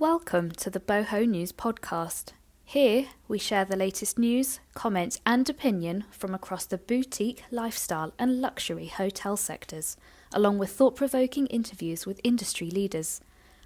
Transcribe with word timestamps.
Welcome 0.00 0.52
to 0.52 0.70
the 0.70 0.80
Boho 0.80 1.28
News 1.28 1.52
podcast. 1.52 2.32
Here 2.64 3.08
we 3.28 3.36
share 3.36 3.66
the 3.66 3.76
latest 3.76 4.18
news, 4.18 4.58
comments, 4.72 5.20
and 5.26 5.46
opinion 5.46 6.04
from 6.10 6.34
across 6.34 6.64
the 6.64 6.78
boutique, 6.78 7.42
lifestyle, 7.50 8.14
and 8.18 8.40
luxury 8.40 8.86
hotel 8.86 9.36
sectors, 9.36 9.98
along 10.32 10.56
with 10.56 10.70
thought 10.70 10.96
provoking 10.96 11.48
interviews 11.48 12.06
with 12.06 12.18
industry 12.24 12.70
leaders. 12.70 13.20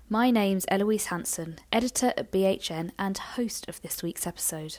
My 0.09 0.32
name's 0.32 0.67
Eloise 0.67 1.07
Hanson, 1.07 1.61
editor 1.71 2.12
at 2.17 2.32
BHN 2.32 2.91
and 2.98 3.16
host 3.16 3.69
of 3.69 3.80
this 3.82 4.03
week's 4.03 4.27
episode. 4.27 4.79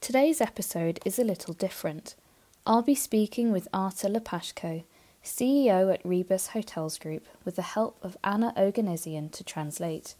Today's 0.00 0.40
episode 0.40 1.00
is 1.04 1.18
a 1.18 1.24
little 1.24 1.54
different. 1.54 2.14
I'll 2.64 2.82
be 2.82 2.94
speaking 2.94 3.50
with 3.50 3.66
Artur 3.72 4.08
Lupashko, 4.08 4.84
CEO 5.24 5.92
at 5.92 6.04
Ribas 6.04 6.50
Hotels 6.50 6.96
Group, 6.96 7.26
with 7.44 7.56
the 7.56 7.62
help 7.62 7.98
of 8.02 8.16
Anna 8.22 8.54
Oganesian 8.56 9.32
to 9.32 9.42
translate. 9.42 10.14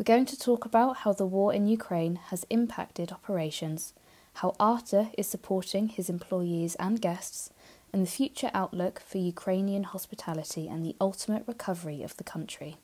We're 0.00 0.16
going 0.16 0.24
to 0.24 0.38
talk 0.38 0.64
about 0.64 0.96
how 0.96 1.12
the 1.12 1.26
war 1.26 1.52
in 1.52 1.66
Ukraine 1.66 2.16
has 2.30 2.46
impacted 2.48 3.12
operations, 3.12 3.92
how 4.36 4.56
Artur 4.58 5.10
is 5.18 5.26
supporting 5.26 5.88
his 5.88 6.08
employees 6.08 6.74
and 6.76 7.02
guests, 7.02 7.50
and 7.92 8.00
the 8.00 8.10
future 8.10 8.50
outlook 8.54 8.98
for 8.98 9.18
Ukrainian 9.18 9.82
hospitality 9.82 10.68
and 10.68 10.82
the 10.82 10.96
ultimate 11.02 11.44
recovery 11.46 12.02
of 12.02 12.16
the 12.16 12.24
country. 12.24 12.78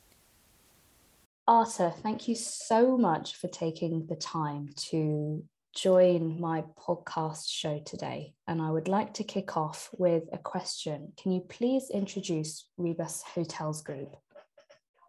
Artur, 1.48 1.94
thank 2.02 2.28
you 2.28 2.34
so 2.34 2.98
much 2.98 3.36
for 3.36 3.48
taking 3.48 4.04
the 4.10 4.16
time 4.16 4.68
to 4.90 5.42
join 5.74 6.38
my 6.38 6.64
podcast 6.78 7.48
show 7.48 7.80
today. 7.86 8.34
And 8.46 8.60
I 8.60 8.70
would 8.70 8.88
like 8.88 9.14
to 9.14 9.24
kick 9.24 9.56
off 9.56 9.88
with 9.96 10.24
a 10.34 10.38
question. 10.38 11.14
Can 11.16 11.32
you 11.32 11.40
please 11.40 11.88
introduce 11.88 12.66
Ribas 12.78 13.22
Hotels 13.22 13.80
Group? 13.80 14.18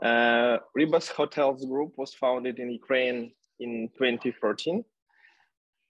Uh, 0.01 0.57
Ribas 0.77 1.09
Hotels 1.09 1.65
Group 1.65 1.93
was 1.97 2.13
founded 2.13 2.59
in 2.59 2.71
Ukraine 2.71 3.31
in 3.59 3.89
2013. 3.97 4.83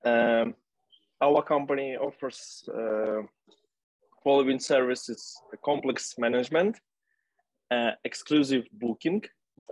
Um, 0.06 0.56
our 1.22 1.42
company 1.42 1.98
offers 1.98 2.64
uh, 2.74 3.24
following 4.24 4.60
services 4.60 5.36
complex 5.66 6.16
management, 6.18 6.80
uh, 7.72 7.92
exclusive 8.06 8.64
booking 8.74 9.24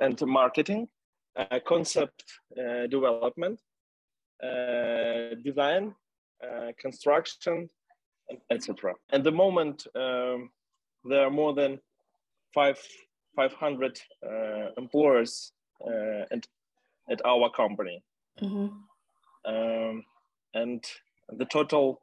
and 0.02 0.20
marketing, 0.26 0.88
uh, 1.38 1.60
concept 1.66 2.24
uh, 2.60 2.88
development, 2.88 3.60
uh, 4.44 5.36
design, 5.44 5.94
uh, 6.44 6.72
construction, 6.78 7.70
etc. 8.52 8.94
At 9.12 9.24
the 9.24 9.32
moment, 9.32 9.88
um, 9.96 10.50
there 11.06 11.26
are 11.26 11.32
more 11.32 11.54
than 11.54 11.80
five 12.54 12.80
500 13.36 14.00
uh, 14.24 14.72
employers 14.78 15.52
and 16.32 16.48
at 17.10 17.22
our 17.26 17.50
company. 17.52 18.04
Mm-hmm. 18.42 18.68
Um, 19.46 20.04
and 20.54 20.84
the 21.38 21.46
total 21.46 22.02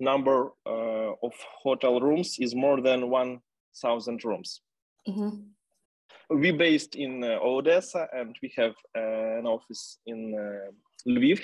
number 0.00 0.50
uh, 0.66 1.12
of 1.22 1.32
hotel 1.62 2.00
rooms 2.00 2.36
is 2.38 2.54
more 2.54 2.80
than 2.80 3.10
1,000 3.10 4.24
rooms. 4.24 4.62
Mm-hmm. 5.06 6.38
We 6.38 6.52
based 6.52 6.96
in 6.96 7.24
uh, 7.24 7.38
Odessa 7.42 8.08
and 8.12 8.36
we 8.42 8.52
have 8.56 8.74
uh, 8.96 9.38
an 9.38 9.46
office 9.46 9.98
in 10.06 10.34
uh, 10.34 10.70
Lviv. 11.08 11.40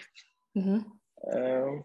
Mm-hmm. 0.56 0.80
Um, 1.36 1.84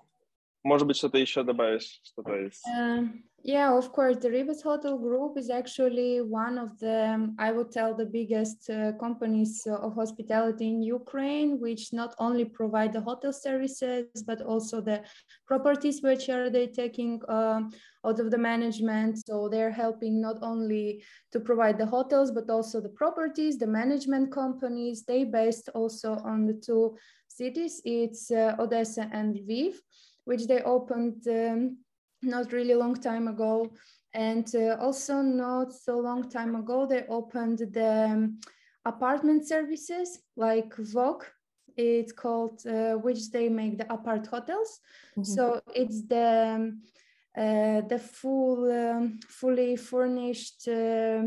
может 0.67 0.87
быть, 0.89 0.97
что-то 0.97 1.19
еще 1.19 1.45
добавишь, 1.45 2.01
что-то 2.03 2.35
из... 2.45 2.61
Um, 2.67 3.23
yeah, 3.45 3.71
of 3.73 3.93
course. 3.93 4.17
The 4.19 4.29
Rebus 4.29 4.62
Hotel 4.62 4.99
Group 4.99 5.39
is 5.39 5.49
actually 5.49 6.21
one 6.21 6.59
of 6.59 6.77
the, 6.81 7.33
I 7.39 7.53
would 7.53 7.71
tell, 7.71 7.95
the 7.95 8.05
biggest 8.05 8.69
uh, 8.69 8.93
companies 8.99 9.65
of 9.65 9.95
hospitality 9.95 10.67
in 10.67 10.83
Ukraine, 10.83 11.61
which 11.61 11.93
not 11.93 12.17
only 12.19 12.44
provide 12.44 12.93
the 12.93 13.00
hotel 13.00 13.33
services, 13.33 14.25
but 14.27 14.43
also 14.43 14.81
the 14.81 15.05
properties 15.47 16.03
which 16.03 16.28
are 16.28 16.50
they 16.50 16.67
taking 16.67 17.22
uh, 17.28 17.61
out 18.05 18.19
of 18.19 18.33
the 18.33 18.39
management. 18.39 19.25
So 19.25 19.49
they're 19.49 19.71
helping 19.71 20.21
not 20.21 20.39
only 20.43 21.05
to 21.31 21.39
provide 21.39 21.78
the 21.78 21.87
hotels, 21.87 22.33
but 22.33 22.50
also 22.50 22.81
the 22.81 22.89
properties, 22.89 23.56
the 23.56 23.69
management 23.69 24.33
companies. 24.33 25.05
They 25.05 25.22
based 25.22 25.69
also 25.75 26.15
on 26.25 26.44
the 26.44 26.55
two 26.55 26.97
cities. 27.28 27.81
It's 27.84 28.33
uh, 28.33 28.56
Odessa 28.59 29.09
and 29.12 29.37
Lviv, 29.37 29.75
which 30.26 30.48
they 30.48 30.62
opened 30.62 31.28
um, 31.28 31.78
not 32.22 32.52
really 32.52 32.74
long 32.74 32.96
time 32.96 33.28
ago. 33.28 33.72
And 34.14 34.50
uh, 34.56 34.78
also 34.80 35.22
not 35.22 35.74
so 35.74 35.98
long 35.98 36.30
time 36.30 36.56
ago, 36.56 36.86
they 36.86 37.06
opened 37.08 37.59
the 37.59 38.09
um, 38.12 38.40
apartment 38.86 39.48
services 39.48 40.20
like 40.36 40.76
Vogue. 40.76 41.24
It's 41.78 42.12
called, 42.12 42.66
uh, 42.68 42.96
which 42.96 43.31
they 43.31 43.48
make 43.48 43.78
the 43.78 43.92
apart 43.92 44.28
hotels. 44.28 44.80
Mm-hmm. 45.12 45.24
So 45.24 45.62
it's 45.74 46.06
the 46.08 46.56
um, 46.56 46.81
uh, 47.38 47.80
the 47.88 47.98
full, 47.98 48.70
um, 48.70 49.20
fully 49.26 49.78
furnished 49.78 50.68
uh, 50.68 51.24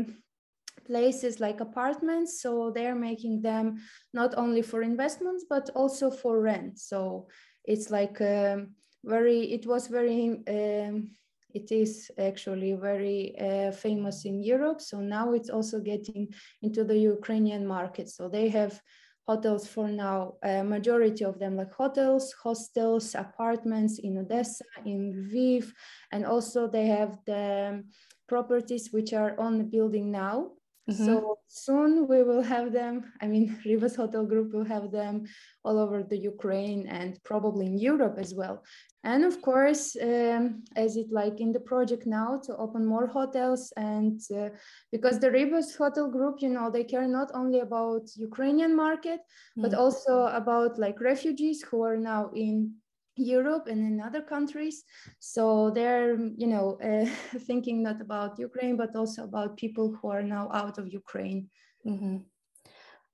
places 0.85 1.39
like 1.39 1.61
apartments. 1.61 2.41
So 2.41 2.69
they're 2.69 2.95
making 2.95 3.41
them 3.41 3.77
not 4.13 4.35
only 4.37 4.61
for 4.61 4.83
investments 4.83 5.45
but 5.49 5.69
also 5.73 6.11
for 6.11 6.39
rent. 6.39 6.77
So 6.77 7.27
it's 7.63 7.89
like 7.89 8.21
um, 8.21 8.75
very. 9.05 9.51
It 9.53 9.65
was 9.65 9.87
very 9.87 10.43
um, 10.47 11.11
it 11.55 11.71
is 11.71 12.11
actually 12.17 12.73
very 12.73 13.33
uh, 13.39 13.71
famous 13.71 14.25
in 14.25 14.43
Europe. 14.43 14.81
So 14.81 14.99
now 14.99 15.33
it's 15.33 15.49
also 15.49 15.79
getting 15.79 16.33
into 16.61 16.83
the 16.83 16.97
Ukrainian 16.97 17.65
market. 17.65 18.09
So 18.09 18.27
they 18.27 18.49
have 18.49 18.81
hotels 19.27 19.65
for 19.67 19.87
now, 19.87 20.35
a 20.43 20.63
majority 20.63 21.23
of 21.23 21.39
them 21.39 21.55
like 21.55 21.73
hotels, 21.73 22.33
hostels, 22.43 23.15
apartments 23.15 23.99
in 23.99 24.17
Odessa, 24.17 24.65
in 24.85 25.29
Lviv, 25.31 25.71
and 26.11 26.25
also 26.25 26.67
they 26.67 26.87
have 26.87 27.17
the 27.25 27.83
properties 28.27 28.89
which 28.91 29.13
are 29.13 29.39
on 29.39 29.57
the 29.57 29.63
building 29.63 30.11
now. 30.11 30.51
Mm-hmm. 30.89 31.05
So 31.05 31.39
soon 31.47 32.07
we 32.07 32.21
will 32.21 32.43
have 32.43 32.71
them. 32.71 33.11
I 33.19 33.25
mean, 33.27 33.57
Ribas 33.65 33.95
Hotel 33.95 34.25
Group 34.25 34.53
will 34.53 34.65
have 34.65 34.91
them 34.91 35.25
all 35.63 35.79
over 35.79 36.03
the 36.03 36.17
Ukraine 36.17 36.87
and 36.87 37.17
probably 37.23 37.65
in 37.65 37.79
Europe 37.79 38.17
as 38.19 38.35
well. 38.35 38.63
And 39.05 39.23
of 39.23 39.39
course, 39.43 39.95
um, 40.01 40.63
as 40.75 40.97
it 40.97 41.11
like 41.11 41.39
in 41.39 41.51
the 41.51 41.59
project 41.59 42.07
now 42.07 42.39
to 42.43 42.57
open 42.57 42.83
more 42.83 43.05
hotels 43.05 43.71
and 43.77 44.19
uh, 44.35 44.49
because 44.91 45.19
the 45.19 45.29
Ribas 45.29 45.77
Hotel 45.77 46.09
Group, 46.09 46.41
you 46.41 46.49
know, 46.49 46.71
they 46.71 46.83
care 46.83 47.07
not 47.07 47.29
only 47.35 47.59
about 47.59 48.09
Ukrainian 48.15 48.75
market, 48.75 49.19
mm-hmm. 49.19 49.61
but 49.61 49.75
also 49.75 50.25
about 50.41 50.79
like 50.79 50.99
refugees 50.99 51.61
who 51.61 51.83
are 51.83 51.97
now 51.97 52.31
in 52.33 52.73
Europe 53.15 53.67
and 53.67 53.79
in 53.79 54.01
other 54.01 54.23
countries. 54.23 54.83
So 55.19 55.69
they're, 55.69 56.17
you 56.35 56.47
know, 56.47 56.79
uh, 56.83 57.05
thinking 57.41 57.83
not 57.83 58.01
about 58.01 58.39
Ukraine, 58.39 58.75
but 58.75 58.95
also 58.95 59.23
about 59.23 59.55
people 59.55 59.95
who 59.95 60.09
are 60.09 60.23
now 60.23 60.49
out 60.51 60.79
of 60.79 60.91
Ukraine. 60.91 61.49
Mm-hmm. 61.85 62.17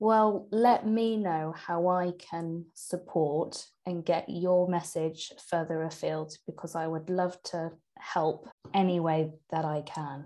Well, 0.02 0.48
let 0.50 0.84
me 0.84 1.16
know 1.16 1.54
how 1.54 1.86
I 1.86 2.10
can 2.18 2.64
support 2.74 3.64
and 3.86 4.04
get 4.04 4.24
your 4.28 4.66
message 4.68 5.30
further 5.48 5.84
afield 5.84 6.36
because 6.44 6.74
I 6.74 6.88
would 6.88 7.08
love 7.08 7.40
to 7.52 7.70
help 7.96 8.48
any 8.74 8.98
way 8.98 9.30
that 9.52 9.64
I 9.64 9.82
can. 9.82 10.24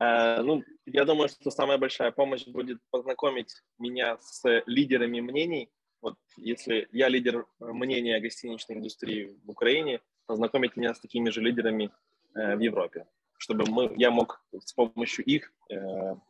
Uh, 0.00 0.42
ну, 0.42 0.64
я 0.86 1.04
думаю, 1.04 1.28
что 1.28 1.52
самая 1.52 1.78
большая 1.78 2.10
помощь 2.10 2.44
будет 2.48 2.78
познакомить 2.90 3.52
меня 3.78 4.18
с 4.20 4.42
лидерами 4.66 5.20
мнений, 5.20 5.70
Вот 6.02 6.16
если 6.36 6.88
я 6.92 7.08
лидер 7.08 7.46
э, 7.60 7.64
мнения 7.66 8.18
гостиничной 8.20 8.76
индустрии 8.76 9.36
в 9.44 9.50
Украине, 9.50 10.00
познакомить 10.26 10.76
меня 10.76 10.94
с 10.94 11.00
такими 11.00 11.30
же 11.30 11.40
лидерами 11.40 11.90
э, 12.34 12.56
в 12.56 12.60
Европе, 12.60 13.06
чтобы 13.38 13.70
мы, 13.70 13.92
я 13.96 14.10
мог 14.10 14.42
с 14.52 14.72
помощью 14.72 15.24
их 15.26 15.52
э, 15.68 15.76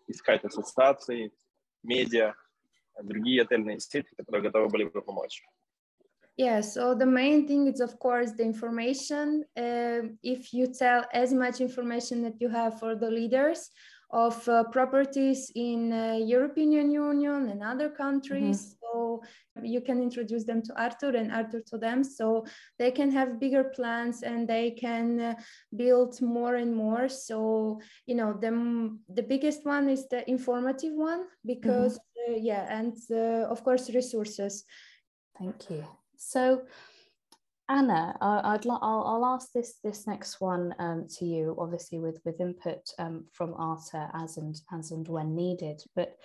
искать 0.08 0.44
ассоциации, 0.44 1.32
медиа, 1.83 2.33
другие 3.01 3.41
отельные 3.41 3.79
сети, 3.79 4.09
которые 4.17 4.43
готовы 4.43 4.69
были 4.69 4.83
бы 4.85 5.01
помочь. 5.01 5.43
Yeah, 6.37 6.59
so 6.59 6.93
the 6.93 7.05
main 7.05 7.47
thing 7.47 7.67
is, 7.67 7.79
of 7.79 7.97
course, 7.97 8.33
the 8.33 8.43
information. 8.43 9.45
Uh, 9.55 10.09
if 10.21 10.53
you 10.53 10.67
tell 10.67 11.05
as 11.13 11.33
much 11.33 11.61
information 11.61 12.23
that 12.23 12.41
you 12.41 12.49
have 12.49 12.77
for 12.77 12.93
the 12.93 13.09
leaders, 13.09 13.71
of 14.12 14.48
uh, 14.48 14.64
properties 14.64 15.52
in 15.54 15.92
uh, 15.92 16.18
European 16.20 16.72
Union 16.90 17.48
and 17.48 17.62
other 17.62 17.88
countries. 17.88 18.58
Mm-hmm. 18.58 18.76
So 18.80 19.22
you 19.62 19.80
can 19.80 20.02
introduce 20.02 20.44
them 20.44 20.62
to 20.62 20.80
Arthur 20.80 21.14
and 21.16 21.30
Arthur 21.32 21.60
to 21.66 21.78
them, 21.78 22.02
so 22.02 22.44
they 22.78 22.90
can 22.90 23.10
have 23.12 23.38
bigger 23.38 23.64
plans 23.64 24.22
and 24.22 24.48
they 24.48 24.72
can 24.72 25.20
uh, 25.20 25.34
build 25.76 26.20
more 26.20 26.56
and 26.56 26.74
more. 26.74 27.08
So 27.08 27.80
you 28.06 28.16
know 28.16 28.32
the 28.32 28.50
the 29.14 29.22
biggest 29.22 29.64
one 29.64 29.88
is 29.88 30.08
the 30.08 30.28
informative 30.28 30.94
one 30.94 31.26
because 31.44 31.94
mm-hmm. 31.94 32.04
Uh, 32.28 32.36
yeah, 32.36 32.66
and 32.68 32.96
uh, 33.10 33.48
of 33.48 33.64
course 33.64 33.88
resources. 33.94 34.64
Thank 35.38 35.70
you. 35.70 35.84
So 36.16 36.62
Anna, 37.70 38.16
I, 38.20 38.52
would 38.52 38.66
I'll, 38.66 39.04
I'll 39.06 39.26
ask 39.26 39.52
this 39.52 39.78
this 39.84 40.04
next 40.08 40.40
one 40.40 40.74
um, 40.80 41.06
to 41.18 41.24
you, 41.24 41.54
obviously 41.56 42.00
with 42.00 42.18
with 42.24 42.40
input 42.40 42.82
um, 42.98 43.26
from 43.30 43.54
Artur 43.54 44.10
as 44.12 44.38
and 44.38 44.60
as 44.76 44.90
and 44.90 45.06
when 45.06 45.36
needed. 45.36 45.80
But 45.94 46.16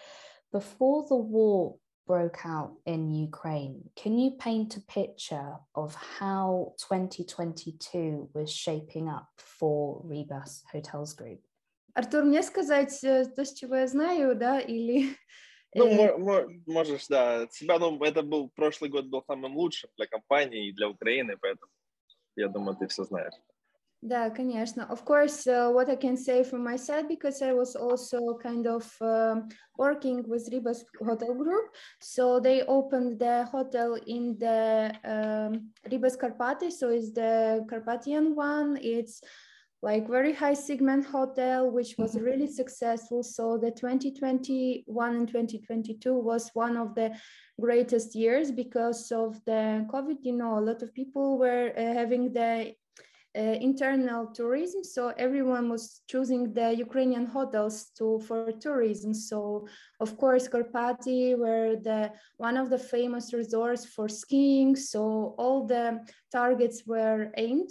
before 0.51 1.05
the 1.07 1.15
war 1.15 1.75
broke 2.07 2.45
out 2.45 2.73
in 2.87 3.13
Ukraine, 3.13 3.89
can 3.95 4.17
you 4.17 4.31
paint 4.31 4.75
a 4.77 4.81
picture 4.81 5.53
of 5.75 5.93
how 5.93 6.73
2022 6.79 8.29
was 8.33 8.51
shaping 8.51 9.07
up 9.07 9.29
for 9.37 10.01
Ribas 10.03 10.63
Hotels 10.73 11.13
Group? 11.13 11.41
Артур, 11.93 12.23
мне 12.23 12.41
сказать 12.41 13.03
э, 13.03 13.25
то, 13.25 13.45
с 13.45 13.61
я 13.61 13.87
знаю, 13.87 14.35
да, 14.35 14.59
или 14.59 15.15
Ну, 15.75 16.53
можешь, 16.65 17.07
да. 17.07 17.47
Себя, 17.51 17.77
ну, 17.79 18.01
это 18.03 18.23
был, 18.23 18.49
прошлый 18.55 18.89
год 18.89 19.05
был 19.05 19.23
самым 19.27 19.55
лучшим 19.57 19.89
для 19.97 20.07
компании 20.07 20.69
и 20.69 20.73
для 20.73 20.89
Украины, 20.89 21.37
поэтому 21.39 21.71
я 22.35 22.47
думаю, 22.47 22.77
ты 22.77 22.87
все 22.87 23.03
знаешь. 23.03 23.33
Да, 24.01 24.29
конечно. 24.29 24.83
Of 24.83 25.03
course, 25.03 25.47
uh, 25.47 25.71
what 25.71 25.89
I 25.89 25.95
can 25.95 26.15
say 26.15 26.43
from 26.43 26.63
my 26.63 26.75
side, 26.75 27.07
because 27.07 27.41
I 27.41 27.53
was 27.53 27.75
also 27.75 28.37
kind 28.37 28.67
of 28.67 28.85
uh, 29.01 29.41
working 29.79 30.23
with 30.27 30.47
Ribas 30.51 30.85
Hotel 30.99 31.33
Group. 31.33 31.73
So 31.99 32.39
they 32.39 32.61
opened 32.63 33.17
the 33.17 33.45
hotel 33.45 33.97
in 34.05 34.37
the 34.37 34.93
um, 35.03 35.71
Ribas 35.89 36.17
Karpaty. 36.17 36.71
So 36.71 36.89
it's 36.89 37.13
the 37.13 37.65
Carpathian 37.67 38.35
one. 38.35 38.77
It's 38.79 39.21
like 39.85 40.09
very 40.09 40.33
high 40.33 40.55
segment 40.55 41.05
hotel, 41.05 41.69
which 41.69 41.93
was 41.99 42.15
mm-hmm. 42.15 42.25
really 42.25 42.47
successful. 42.47 43.21
So 43.21 43.55
the 43.55 43.69
2021 43.69 45.15
and 45.15 45.27
2022 45.27 46.11
was 46.11 46.49
one 46.55 46.75
of 46.75 46.95
the 46.95 47.15
greatest 47.61 48.15
years 48.15 48.51
because 48.51 49.11
of 49.11 49.39
the 49.45 49.85
COVID. 49.93 50.17
You 50.23 50.33
know, 50.33 50.57
a 50.57 50.65
lot 50.69 50.81
of 50.81 50.91
people 50.95 51.37
were 51.37 51.71
uh, 51.77 51.93
having 51.93 52.33
the 52.33 52.73
uh, 53.37 53.57
internal 53.69 54.25
tourism. 54.33 54.83
So 54.83 55.13
everyone 55.19 55.69
was 55.69 56.01
choosing 56.09 56.51
the 56.51 56.73
Ukrainian 56.75 57.27
hotels 57.27 57.91
to 57.97 58.19
for 58.27 58.51
tourism. 58.53 59.13
So 59.13 59.67
of 59.99 60.17
course, 60.17 60.47
Karpaty 60.47 61.37
were 61.37 61.75
the 61.89 62.11
one 62.37 62.57
of 62.57 62.71
the 62.71 62.79
famous 62.79 63.33
resorts 63.33 63.85
for 63.85 64.07
skiing. 64.09 64.75
So 64.75 65.35
all 65.37 65.67
the 65.67 65.85
targets 66.31 66.87
were 66.87 67.31
aimed, 67.37 67.69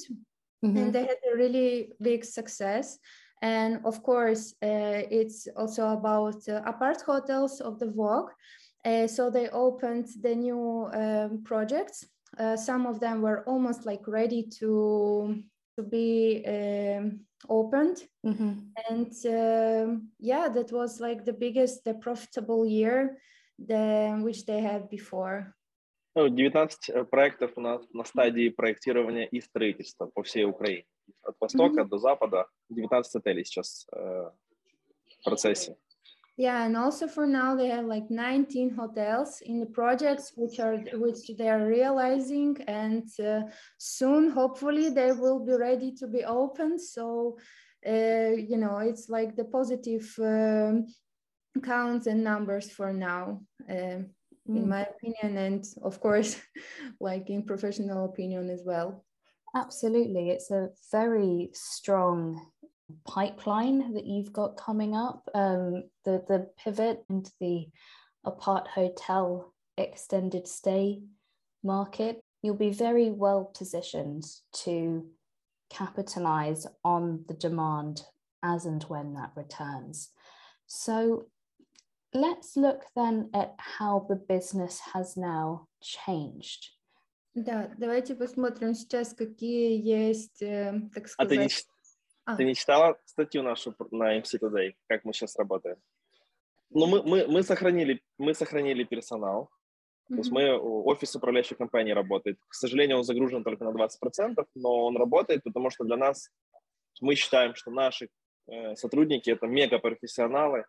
mm-hmm. 0.64 0.76
and 0.76 0.92
they 0.92 1.02
had 1.02 1.18
a 1.32 1.36
really 1.36 1.92
big 2.00 2.24
success. 2.24 2.98
And 3.42 3.80
of 3.84 4.02
course, 4.02 4.54
uh, 4.62 5.04
it's 5.10 5.46
also 5.56 5.88
about 5.88 6.48
uh, 6.48 6.62
apart 6.64 7.02
hotels 7.02 7.60
of 7.60 7.78
the 7.78 7.90
Vogue. 7.90 8.30
Uh, 8.84 9.06
so 9.06 9.30
they 9.30 9.48
opened 9.48 10.08
the 10.20 10.34
new 10.34 10.88
um, 10.92 11.42
projects. 11.44 12.06
Uh, 12.38 12.56
some 12.56 12.86
of 12.86 13.00
them 13.00 13.22
were 13.22 13.44
almost 13.46 13.86
like 13.86 14.06
ready 14.06 14.42
to 14.58 15.42
to 15.76 15.82
be 15.82 16.44
um, 16.46 17.20
opened 17.48 18.02
mm-hmm. 18.24 18.52
and 18.88 19.12
uh, 19.26 19.98
yeah 20.20 20.48
that 20.48 20.70
was 20.72 21.00
like 21.00 21.24
the 21.24 21.32
biggest 21.32 21.84
the 21.84 21.94
profitable 21.94 22.66
year 22.66 23.18
the, 23.58 24.18
which 24.22 24.46
they 24.46 24.60
had 24.60 24.88
before 24.88 25.54
19 26.15 27.09
проектов 27.09 27.51
у 27.55 27.61
нас 27.61 27.81
на 27.93 28.03
стадии 28.03 28.49
проектирования 28.49 29.25
и 29.25 29.41
строительства 29.41 30.07
по 30.07 30.23
всей 30.23 30.45
Украине. 30.45 30.85
От 31.23 31.35
востока 31.39 31.81
mm-hmm. 31.81 31.87
до 31.87 31.97
запада 31.97 32.47
19 32.69 33.15
отелей 33.15 33.45
сейчас 33.45 33.87
э, 33.93 34.29
в 35.19 35.23
процессе. 35.23 35.77
Yeah, 36.39 36.63
and 36.63 36.77
also 36.77 37.05
for 37.09 37.27
now 37.27 37.53
they 37.53 37.67
have 37.67 37.85
like 37.85 38.09
19 38.09 38.69
hotels 38.69 39.41
in 39.41 39.59
the 39.59 39.65
projects 39.65 40.31
which 40.37 40.57
are 40.61 40.77
which 40.93 41.27
they 41.37 41.49
are 41.49 41.67
realizing, 41.67 42.55
and 42.65 43.03
uh, 43.19 43.41
soon 43.77 44.31
hopefully 44.31 44.89
they 44.89 45.11
will 45.11 45.39
be 45.45 45.51
ready 45.51 45.91
to 45.95 46.07
be 46.07 46.23
open. 46.23 46.79
So 46.79 47.37
uh, 47.85 48.31
you 48.37 48.55
know 48.55 48.77
it's 48.77 49.09
like 49.09 49.35
the 49.35 49.43
positive 49.43 50.07
um, 50.19 50.85
counts 51.61 52.07
and 52.07 52.23
numbers 52.23 52.71
for 52.71 52.93
now, 52.93 53.41
uh, 53.69 54.03
mm. 54.48 54.56
in 54.56 54.68
my 54.68 54.86
opinion, 54.86 55.36
and 55.38 55.66
of 55.82 56.00
course, 56.00 56.36
like 57.00 57.30
in 57.30 57.42
professional 57.42 58.04
opinion 58.04 58.50
as 58.50 58.62
well. 58.64 59.04
Absolutely, 59.54 60.30
it's 60.30 60.50
a 60.50 60.70
very 60.90 61.50
strong 61.52 62.40
pipeline 63.06 63.94
that 63.94 64.06
you've 64.06 64.32
got 64.32 64.56
coming 64.56 64.94
up, 64.94 65.28
um, 65.34 65.84
the, 66.04 66.22
the 66.28 66.48
pivot 66.58 67.04
into 67.08 67.30
the 67.40 67.66
apart 68.24 68.68
hotel 68.68 69.52
extended 69.76 70.46
stay 70.46 71.00
market, 71.62 72.20
you'll 72.42 72.54
be 72.54 72.70
very 72.70 73.10
well 73.10 73.50
positioned 73.56 74.24
to 74.52 75.06
capitalize 75.70 76.66
on 76.84 77.24
the 77.26 77.34
demand 77.34 78.02
as 78.42 78.66
and 78.66 78.82
when 78.84 79.14
that 79.14 79.32
returns. 79.34 80.10
So 80.66 81.26
let's 82.14 82.56
look 82.56 82.82
then 82.96 83.30
at 83.34 83.54
how 83.58 84.06
the 84.08 84.16
business 84.16 84.80
has 84.92 85.16
now 85.16 85.66
changed. 85.82 86.70
Да, 87.34 87.70
давайте 87.78 88.14
посмотрим 88.14 88.74
сейчас, 88.74 89.12
какие 89.12 89.76
есть, 89.76 90.38
так 90.38 91.08
сказать... 91.08 91.18
А 91.18 91.26
ты 91.26 91.36
не, 91.36 91.48
А. 92.24 92.36
Ты 92.36 92.44
не 92.44 92.54
читала 92.54 92.98
статью 93.04 93.42
нашу 93.42 93.74
на 93.90 94.18
MC 94.18 94.38
Today, 94.40 94.74
как 94.88 95.04
мы 95.04 95.12
сейчас 95.12 95.36
работаем? 95.36 95.76
Ну, 96.70 96.86
мы, 96.86 97.02
мы, 97.02 97.26
мы, 97.26 97.42
сохранили, 97.42 98.02
мы 98.18 98.34
сохранили 98.34 98.84
персонал. 98.84 99.50
Mm-hmm. 100.08 100.14
То 100.14 100.16
есть 100.16 100.30
мы, 100.30 100.58
офис 100.58 101.14
управляющей 101.14 101.56
компании 101.56 101.92
работает. 101.92 102.38
К 102.48 102.54
сожалению, 102.54 102.98
он 102.98 103.04
загружен 103.04 103.44
только 103.44 103.64
на 103.64 103.70
20%, 103.70 104.42
но 104.54 104.84
он 104.86 104.96
работает, 104.96 105.42
потому 105.44 105.70
что 105.70 105.84
для 105.84 105.96
нас, 105.96 106.30
мы 107.00 107.14
считаем, 107.14 107.54
что 107.54 107.70
наши 107.70 108.08
э, 108.46 108.74
сотрудники– 108.76 109.30
это 109.30 109.46
мега-профессионалы, 109.46 110.64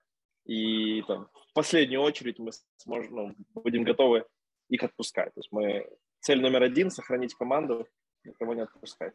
и 0.45 1.01
там, 1.03 1.27
в 1.50 1.53
последнюю 1.53 2.01
очередь 2.01 2.39
мы 2.39 2.51
сможем, 2.77 3.15
ну, 3.15 3.36
будем 3.56 3.83
готовы 3.83 4.25
их 4.69 4.83
отпускать. 4.83 5.33
То 5.33 5.39
есть 5.39 5.51
мы, 5.51 5.88
цель 6.21 6.42
номер 6.42 6.63
один– 6.63 6.89
сохранить 6.92 7.33
команду, 7.33 7.88
никого 8.24 8.53
не 8.53 8.62
отпускать. 8.62 9.13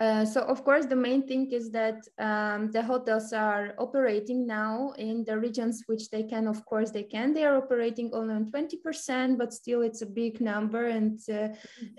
Uh, 0.00 0.24
so 0.24 0.42
of 0.42 0.64
course, 0.64 0.86
the 0.86 0.96
main 0.96 1.26
thing 1.26 1.50
is 1.52 1.70
that 1.70 2.06
um, 2.18 2.70
the 2.72 2.82
hotels 2.82 3.32
are 3.32 3.72
operating 3.78 4.44
now 4.46 4.92
in 4.98 5.24
the 5.24 5.38
regions 5.38 5.84
which 5.86 6.10
they 6.10 6.24
can, 6.24 6.48
of 6.48 6.64
course, 6.66 6.90
they 6.90 7.04
can. 7.04 7.32
They 7.32 7.44
are 7.44 7.56
operating 7.56 8.10
only 8.12 8.34
on 8.34 8.50
20%, 8.50 9.38
but 9.38 9.52
still 9.52 9.82
it's 9.82 10.02
a 10.02 10.06
big 10.06 10.40
number. 10.40 10.86
And 10.86 11.20
uh, 11.30 11.48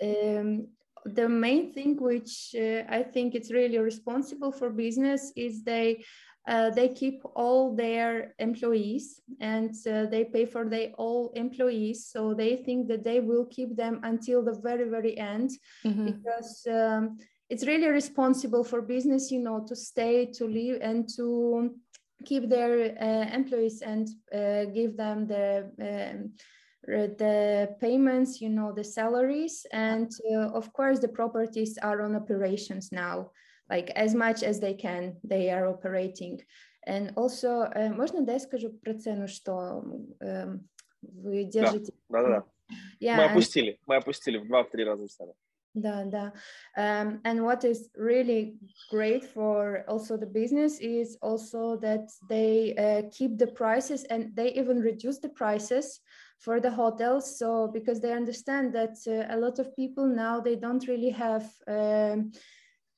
um, 0.04 0.68
the 1.06 1.30
main 1.30 1.72
thing 1.74 1.96
which 1.96 2.56
uh, 2.56 2.84
I 2.90 3.04
think 3.04 3.36
it's 3.36 3.52
really 3.52 3.80
responsible 3.80 4.52
for 4.52 4.70
business 4.70 5.32
is 5.36 5.64
they 5.64 6.04
uh, 6.48 6.70
they 6.70 6.88
keep 6.88 7.22
all 7.36 7.76
their 7.76 8.34
employees 8.40 9.22
and 9.42 9.72
uh, 9.86 10.06
they 10.06 10.24
pay 10.24 10.46
for 10.46 10.66
their 10.66 10.92
all 10.98 11.32
employees. 11.36 12.08
So 12.08 12.34
they 12.34 12.56
think 12.56 12.88
that 12.88 13.04
they 13.04 13.20
will 13.20 13.46
keep 13.46 13.76
them 13.76 14.00
until 14.04 14.42
the 14.42 14.54
very 14.54 14.90
very 14.90 15.18
end 15.18 15.52
mm-hmm. 15.86 16.06
because 16.06 16.66
um, 16.72 17.18
it's 17.50 17.68
really 17.68 17.88
responsible 17.88 18.64
for 18.64 18.82
business 18.82 19.32
you 19.32 19.40
know 19.40 19.66
to 19.68 19.76
stay 19.76 20.26
to 20.26 20.46
live 20.46 20.80
and 20.82 21.08
to 21.16 21.76
keep 22.26 22.50
their 22.50 22.96
uh, 23.00 23.36
employees 23.36 23.82
and 23.82 24.08
uh, 24.34 24.66
give 24.74 24.98
them 24.98 25.28
the 25.28 25.70
um, 25.82 26.32
the 26.86 27.76
payments 27.82 28.40
you 28.40 28.50
know 28.50 28.72
the 28.72 28.84
salaries. 28.86 29.66
And 29.74 30.10
uh, 30.32 30.48
of 30.54 30.72
course 30.72 31.00
the 31.00 31.10
properties 31.10 31.78
are 31.78 32.02
on 32.04 32.16
operations 32.16 32.94
now 32.94 33.32
like 33.71 33.91
as 33.91 34.15
much 34.15 34.43
as 34.43 34.61
they 34.61 34.75
can 34.75 35.17
they 35.25 35.51
are 35.51 35.67
operating 35.67 36.41
and 36.87 37.13
also 37.17 37.71
uh, 37.75 37.95
можно 37.95 38.25
да 38.25 38.35
я 38.35 38.41
скажу 38.41 38.71
про 38.71 38.95
цену 38.95 39.29
что 39.29 39.85
um, 40.21 40.61
вы 41.03 41.45
держите 41.45 41.93
да, 42.09 42.23
да, 42.23 42.29
да. 42.29 42.45
Yeah, 43.01 43.17
мы 43.17 43.25
опустили 43.25 43.73
and... 43.73 43.79
мы 43.87 43.97
опустили 43.97 44.39
в 44.39 44.47
два-три 44.47 44.85
раза 44.85 45.07
цену 45.09 45.35
Да, 45.75 46.05
да. 46.05 46.33
Um, 46.77 47.21
and 47.25 47.43
what 47.43 47.65
is 47.65 47.89
really 47.97 48.57
great 48.91 49.25
for 49.25 49.85
also 49.89 50.19
the 50.19 50.27
business 50.27 50.79
is 50.81 51.17
also 51.23 51.77
that 51.77 52.11
they 52.29 52.75
uh, 52.77 53.09
keep 53.11 53.39
the 53.39 53.47
prices 53.47 54.05
and 54.05 54.37
they 54.37 54.53
even 54.53 54.81
reduce 54.81 55.19
the 55.19 55.31
prices 55.31 56.01
for 56.39 56.61
the 56.61 56.71
hotels. 56.71 57.39
So 57.39 57.69
because 57.69 58.01
they 58.01 58.13
understand 58.13 58.75
that 58.75 58.99
uh, 59.07 59.35
a 59.35 59.39
lot 59.39 59.59
of 59.59 59.75
people 59.75 60.07
now 60.07 60.41
they 60.41 60.57
don't 60.57 60.87
really 60.87 61.11
have 61.11 61.51
um, 61.67 62.33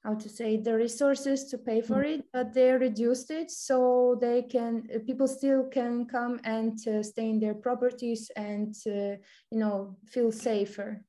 How 0.03 0.15
to 0.15 0.29
say 0.29 0.57
the 0.57 0.73
resources 0.75 1.45
to 1.45 1.57
pay 1.57 1.81
for 1.81 2.03
it, 2.03 2.23
but 2.31 2.53
they 2.53 2.71
reduced 2.71 3.31
it 3.31 3.51
so 3.51 4.17
they 4.19 4.43
can 4.43 4.87
people 5.05 5.27
still 5.27 5.63
can 5.69 6.05
come 6.05 6.39
and 6.43 6.79
uh, 6.87 7.03
stay 7.03 7.29
in 7.29 7.39
their 7.39 7.55
properties 7.55 8.31
and 8.35 8.75
uh, 8.87 9.15
you 9.51 9.59
know 9.59 9.97
feel 10.05 10.31
safer. 10.31 11.03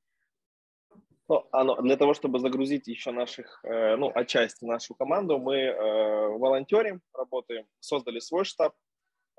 Ну, 1.29 1.47
оно, 1.53 1.81
для 1.81 1.95
того, 1.95 2.13
чтобы 2.13 2.39
загрузить 2.39 2.89
еще 2.89 3.11
наших, 3.11 3.61
э, 3.63 3.95
ну, 3.95 4.11
отчасти 4.13 4.65
нашу 4.65 4.95
команду, 4.95 5.39
мы 5.39 5.55
э, 5.55 6.27
волонтерим, 6.27 6.99
работаем, 7.13 7.65
создали 7.79 8.19
свой 8.19 8.43
штаб 8.43 8.73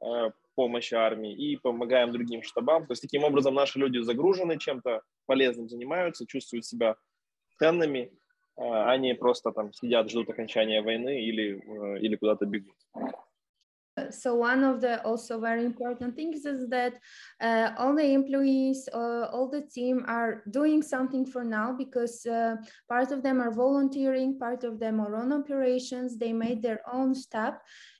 э, 0.03 0.31
помощи 0.55 0.95
армии 0.95 1.35
и 1.35 1.57
помогаем 1.59 2.11
другим 2.11 2.43
штабам. 2.43 2.87
То 2.87 2.93
есть 2.93 3.03
таким 3.03 3.25
образом 3.25 3.53
наши 3.53 3.79
люди 3.79 3.99
загружены 3.99 4.59
чем-то 4.59 5.03
полезным, 5.27 5.69
занимаются, 5.69 6.27
чувствуют 6.27 6.65
себя 6.65 6.97
ценными, 7.59 8.11
они 8.62 9.14
просто 9.14 9.52
там 9.52 9.72
сидят, 9.74 10.10
ждут 10.10 10.30
окончания 10.30 10.82
войны 10.82 11.22
или, 11.22 11.62
э, 11.64 12.00
или 12.00 12.16
куда-то 12.16 12.46
бегут. 12.46 12.76
so 14.12 14.36
one 14.36 14.64
of 14.64 14.82
the 14.82 15.04
also 15.04 15.40
very 15.40 15.66
important 15.66 16.16
things 16.16 16.46
is 16.46 16.68
that 16.70 16.94
uh, 17.42 17.72
all 17.78 17.96
the 17.96 18.14
employees 18.14 18.88
uh, 18.94 19.28
all 19.34 19.50
the 19.50 19.62
team 19.62 20.06
are 20.08 20.44
doing 20.52 20.82
something 20.82 21.26
for 21.26 21.44
now 21.44 21.74
because 21.74 22.26
uh, 22.26 22.56
part 22.88 23.12
of 23.12 23.24
them 23.24 23.42
are 23.42 23.52
volunteering 23.52 24.38
part 24.38 24.64
of 24.64 24.80
them 24.80 25.00
are 25.00 25.16
on 25.16 25.34
operations 25.34 26.18
they 26.18 26.34
made 26.34 26.62
their 26.62 26.82
own 26.92 27.16
staff 27.16 27.56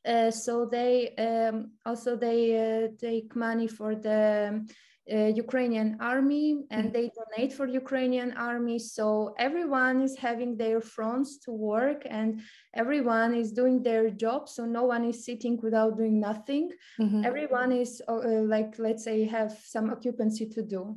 uh, 0.06 0.30
so 0.30 0.66
they 0.66 1.16
um, 1.16 1.72
also 1.86 2.16
they 2.16 2.42
uh, 2.58 2.88
take 3.00 3.36
money 3.36 3.68
for 3.68 3.96
the 3.96 4.54
uh, 4.54 4.60
Ukrainian 5.07 5.97
army 6.01 6.65
and 6.71 6.85
mm-hmm. 6.85 6.93
they 6.93 7.11
donate 7.19 7.53
for 7.53 7.67
Ukrainian 7.67 8.33
army. 8.37 8.79
So 8.79 9.35
everyone 9.39 10.01
is 10.03 10.17
having 10.17 10.57
their 10.57 10.81
fronts 10.81 11.39
to 11.45 11.51
work 11.51 12.03
and 12.09 12.41
everyone 12.75 13.35
is 13.35 13.53
doing 13.53 13.83
their 13.83 14.11
job. 14.11 14.49
So 14.49 14.65
no 14.65 14.85
one 14.85 15.05
is 15.05 15.25
sitting 15.25 15.59
without 15.61 15.97
doing 15.97 16.21
nothing. 16.21 16.71
Mm-hmm. 17.01 17.25
Everyone 17.25 17.73
is 17.73 18.01
uh, 18.09 18.19
uh, 18.19 18.43
like, 18.43 18.79
let's 18.79 19.05
say, 19.05 19.25
have 19.25 19.59
some 19.65 19.91
occupancy 19.91 20.47
to 20.51 20.63
do. 20.63 20.97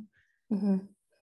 Mm-hmm. 0.52 0.76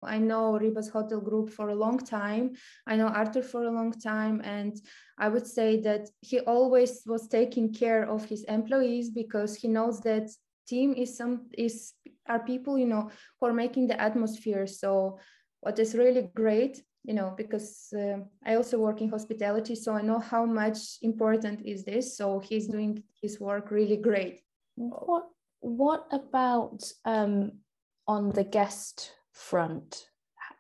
I 0.04 0.20
know 0.20 0.60
Ribas 0.62 0.92
Hotel 0.92 1.20
Group 1.20 1.50
for 1.50 1.70
a 1.70 1.76
long 1.76 1.98
time. 1.98 2.56
I 2.86 2.98
know 2.98 3.08
Arthur 3.08 3.42
for 3.42 3.64
a 3.64 3.72
long 3.72 3.94
time. 3.94 4.42
And 4.44 4.80
I 5.18 5.30
would 5.30 5.48
say 5.48 5.82
that 5.82 6.10
he 6.22 6.42
always 6.42 7.02
was 7.06 7.28
taking 7.28 7.74
care 7.74 8.04
of 8.08 8.26
his 8.26 8.44
employees 8.44 9.10
because 9.10 9.56
he 9.56 9.68
knows 9.68 10.02
that 10.02 10.30
team 10.68 10.94
is 10.94 11.16
some 11.16 11.48
is 11.58 11.94
are 12.30 12.40
people 12.40 12.78
you 12.78 12.86
know 12.86 13.10
who 13.40 13.48
are 13.48 13.54
making 13.54 13.88
the 13.88 14.00
atmosphere. 14.00 14.68
So 14.68 15.20
what 15.62 15.80
is 15.80 15.96
really 15.96 16.30
great 16.36 16.84
you 17.04 17.14
know 17.14 17.34
because 17.38 17.88
uh, 17.98 18.18
i 18.46 18.56
also 18.56 18.78
work 18.78 19.02
in 19.02 19.10
hospitality 19.10 19.74
so 19.76 19.94
i 19.94 20.02
know 20.02 20.20
how 20.20 20.46
much 20.46 20.98
important 21.02 21.66
is 21.66 21.84
this. 21.86 22.18
So 22.18 22.40
he's 22.40 22.68
doing 22.68 23.04
his 23.22 23.40
work 23.40 23.72
really 23.72 23.98
great. 23.98 24.42
What 24.76 25.24
what 25.60 26.06
about 26.12 26.84
um 27.06 27.52
on 28.08 28.32
the 28.32 28.44
guest 28.44 29.14
front? 29.32 30.10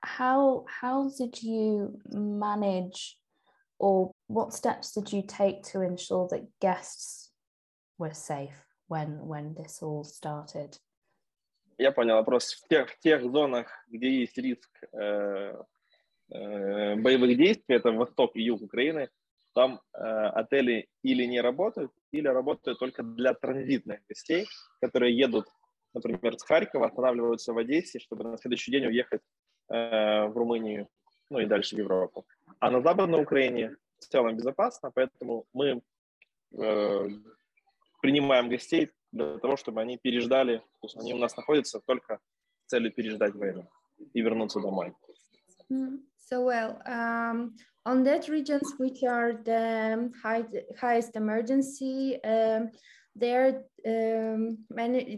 How 0.02 0.66
how 0.82 1.10
did 1.18 1.44
you 1.44 2.00
manage 2.10 3.18
or 3.80 4.12
what 4.28 4.54
steps 4.54 4.94
did 4.94 5.14
you 5.14 5.24
take 5.28 5.64
to 5.64 5.82
ensure 5.82 6.28
that 6.32 6.48
guests 6.60 7.32
were 7.98 8.14
safe 8.14 8.66
when 8.88 9.28
when 9.28 9.54
this 9.54 9.84
all 9.84 10.04
started 10.04 10.78
Я 11.78 11.92
понял 11.92 12.16
вопрос. 12.16 12.54
В 12.54 12.68
тех, 12.68 12.90
в 12.90 13.00
тех 13.00 13.22
зонах, 13.22 13.68
где 13.88 14.22
есть 14.22 14.38
риск 14.38 14.70
э, 14.94 15.62
э, 16.32 16.96
боевых 16.96 17.38
действий, 17.38 17.76
это 17.76 17.92
восток 17.92 18.36
и 18.36 18.42
юг 18.42 18.64
Украины, 18.64 19.10
там 19.54 19.82
э, 19.94 20.00
отели 20.00 20.90
или 21.04 21.26
не 21.26 21.40
работают, 21.40 21.92
или 22.12 22.28
работают 22.28 22.80
только 22.80 23.04
для 23.04 23.34
транзитных 23.36 24.00
гостей, 24.10 24.48
которые 24.82 25.16
едут, 25.16 25.48
например, 25.94 26.40
с 26.40 26.44
Харькова, 26.44 26.88
останавливаются 26.88 27.54
в 27.54 27.58
Одессе, 27.60 28.00
чтобы 28.00 28.24
на 28.24 28.38
следующий 28.38 28.72
день 28.72 28.88
уехать 28.88 29.22
э, 29.70 30.26
в 30.28 30.36
Румынию, 30.36 30.88
ну 31.30 31.40
и 31.40 31.46
дальше 31.46 31.76
в 31.76 31.80
Европу. 31.80 32.26
А 32.60 32.72
на 32.72 32.82
Западной 32.82 33.22
Украине 33.22 33.76
в 34.00 34.06
целом 34.06 34.36
безопасно, 34.36 34.92
поэтому 34.92 35.46
мы 35.54 35.82
э, 36.58 37.10
принимаем 38.02 38.50
гостей 38.50 38.92
для 39.12 39.38
того, 39.40 39.58
чтобы 39.58 39.82
они 39.82 39.98
переждали, 39.98 40.58
то 40.58 40.88
есть 40.88 40.98
они 40.98 41.14
у 41.14 41.18
нас 41.18 41.36
находятся 41.38 41.80
только 41.86 42.20
с 42.66 42.70
целью 42.70 42.92
переждать 42.92 43.36
войну 43.36 43.68
и 44.14 44.22
вернуться 44.22 44.60
домой. 44.60 44.94
So 46.30 46.44
well, 46.44 46.82
um, 46.86 47.56
on 47.86 48.04
that 48.04 48.28
regions 48.28 48.74
which 48.78 49.02
are 49.04 49.34
the 49.46 50.12
high, 50.22 50.44
highest 50.78 51.16
emergency, 51.16 52.20
um, 52.22 52.70
they're 53.20 53.64
um, 53.86 54.58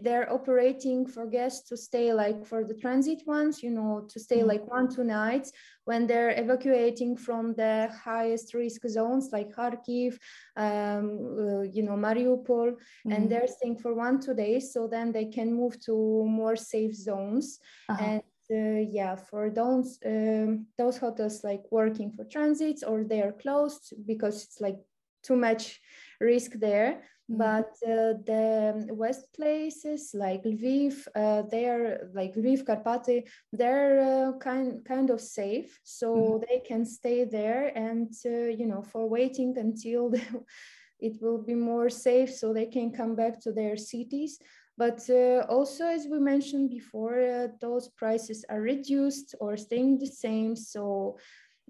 they're 0.02 0.32
operating 0.32 1.06
for 1.06 1.26
guests 1.26 1.68
to 1.68 1.76
stay 1.76 2.12
like 2.12 2.46
for 2.46 2.62
the 2.62 2.74
transit 2.74 3.22
ones, 3.26 3.62
you 3.62 3.70
know, 3.70 4.06
to 4.08 4.20
stay 4.20 4.38
mm-hmm. 4.38 4.48
like 4.48 4.66
one 4.66 4.88
two 4.88 5.02
nights 5.02 5.50
when 5.84 6.06
they're 6.06 6.34
evacuating 6.38 7.16
from 7.16 7.54
the 7.54 7.90
highest 8.04 8.54
risk 8.54 8.86
zones 8.86 9.30
like 9.32 9.52
Kharkiv, 9.54 10.18
um, 10.56 11.36
uh, 11.38 11.62
you 11.62 11.82
know, 11.82 11.96
Mariupol, 11.96 12.72
mm-hmm. 12.72 13.12
and 13.12 13.30
they're 13.30 13.48
staying 13.48 13.78
for 13.78 13.94
one 13.94 14.20
two 14.20 14.34
days, 14.34 14.72
so 14.72 14.86
then 14.86 15.10
they 15.10 15.24
can 15.24 15.52
move 15.52 15.80
to 15.86 16.24
more 16.26 16.56
safe 16.56 16.94
zones 16.94 17.58
uh-huh. 17.88 18.04
and. 18.04 18.22
Uh, 18.52 18.82
yeah, 18.90 19.14
for 19.14 19.48
those 19.48 19.96
um, 20.04 20.66
those 20.76 20.98
hotels 20.98 21.44
like 21.44 21.62
working 21.70 22.10
for 22.10 22.24
transits 22.24 22.82
or 22.82 23.04
they 23.04 23.22
are 23.22 23.30
closed 23.30 23.94
because 24.04 24.42
it's 24.42 24.60
like 24.60 24.76
too 25.22 25.36
much 25.36 25.78
risk 26.18 26.54
there 26.54 27.00
Mm-hmm. 27.19 27.19
But 27.32 27.76
uh, 27.86 28.18
the 28.26 28.88
west 28.90 29.32
places 29.32 30.10
like 30.14 30.42
Lviv, 30.42 31.06
uh, 31.14 31.42
they're 31.42 32.10
like 32.12 32.34
Lviv, 32.34 32.64
Karpaty, 32.64 33.22
they're 33.52 34.00
uh, 34.00 34.38
kind 34.38 34.84
kind 34.84 35.10
of 35.10 35.20
safe, 35.20 35.78
so 35.84 36.08
mm-hmm. 36.12 36.44
they 36.48 36.58
can 36.58 36.84
stay 36.84 37.22
there 37.22 37.70
and 37.76 38.12
uh, 38.26 38.50
you 38.58 38.66
know 38.66 38.82
for 38.82 39.08
waiting 39.08 39.56
until 39.58 40.12
it 41.00 41.22
will 41.22 41.38
be 41.38 41.54
more 41.54 41.88
safe, 41.88 42.34
so 42.34 42.52
they 42.52 42.66
can 42.66 42.90
come 42.90 43.14
back 43.14 43.40
to 43.42 43.52
their 43.52 43.76
cities. 43.76 44.40
But 44.76 45.08
uh, 45.08 45.46
also, 45.48 45.86
as 45.86 46.08
we 46.10 46.18
mentioned 46.18 46.70
before, 46.70 47.20
uh, 47.20 47.48
those 47.60 47.90
prices 47.90 48.44
are 48.50 48.60
reduced 48.60 49.36
or 49.38 49.56
staying 49.56 49.98
the 49.98 50.06
same. 50.06 50.56
So 50.56 51.18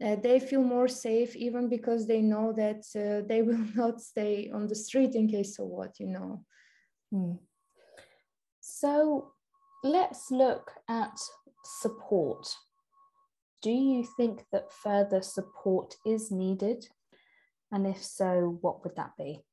uh, 0.03 0.15
they 0.17 0.39
feel 0.39 0.61
more 0.61 0.87
safe 0.87 1.35
even 1.35 1.69
because 1.69 2.05
they 2.07 2.21
know 2.21 2.53
that 2.53 2.83
uh, 2.95 3.25
they 3.27 3.41
will 3.41 3.65
not 3.75 4.01
stay 4.01 4.49
on 4.53 4.67
the 4.67 4.75
street 4.75 5.15
in 5.15 5.27
case 5.27 5.59
of 5.59 5.67
what 5.67 5.99
you 5.99 6.07
know 6.07 6.43
hmm. 7.11 7.33
so 8.59 9.31
let's 9.83 10.31
look 10.31 10.71
at 10.89 11.17
support 11.63 12.47
do 13.61 13.71
you 13.71 14.05
think 14.17 14.43
that 14.51 14.71
further 14.71 15.21
support 15.21 15.95
is 16.05 16.31
needed 16.31 16.87
and 17.71 17.87
if 17.87 18.03
so 18.03 18.57
what 18.61 18.83
would 18.83 18.95
that 18.95 19.11
be 19.17 19.43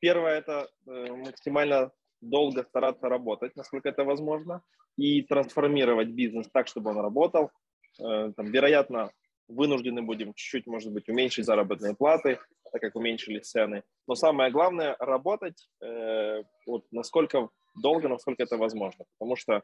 Первое 0.00 0.38
это 0.38 0.68
э, 0.86 1.12
максимально 1.12 1.90
долго 2.20 2.62
стараться 2.64 3.08
работать, 3.08 3.56
насколько 3.56 3.88
это 3.88 4.04
возможно, 4.04 4.62
и 4.96 5.22
трансформировать 5.22 6.08
бизнес 6.08 6.48
так, 6.52 6.68
чтобы 6.68 6.90
он 6.90 7.00
работал. 7.00 7.50
Э, 7.98 8.32
там, 8.36 8.46
вероятно, 8.46 9.10
вынуждены 9.51 10.01
будем 10.01 10.33
чуть-чуть, 10.33 10.67
может 10.67 10.91
быть, 10.91 11.09
уменьшить 11.09 11.45
заработные 11.45 11.95
платы, 11.95 12.39
так 12.71 12.81
как 12.81 12.95
уменьшили 12.95 13.39
цены. 13.39 13.83
Но 14.07 14.15
самое 14.15 14.51
главное– 14.51 14.95
работать 14.99 15.69
э, 15.81 16.43
вот 16.65 16.85
насколько 16.91 17.49
долго, 17.75 18.07
насколько 18.07 18.43
это 18.43 18.57
возможно. 18.57 19.05
Потому 19.17 19.35
что 19.35 19.63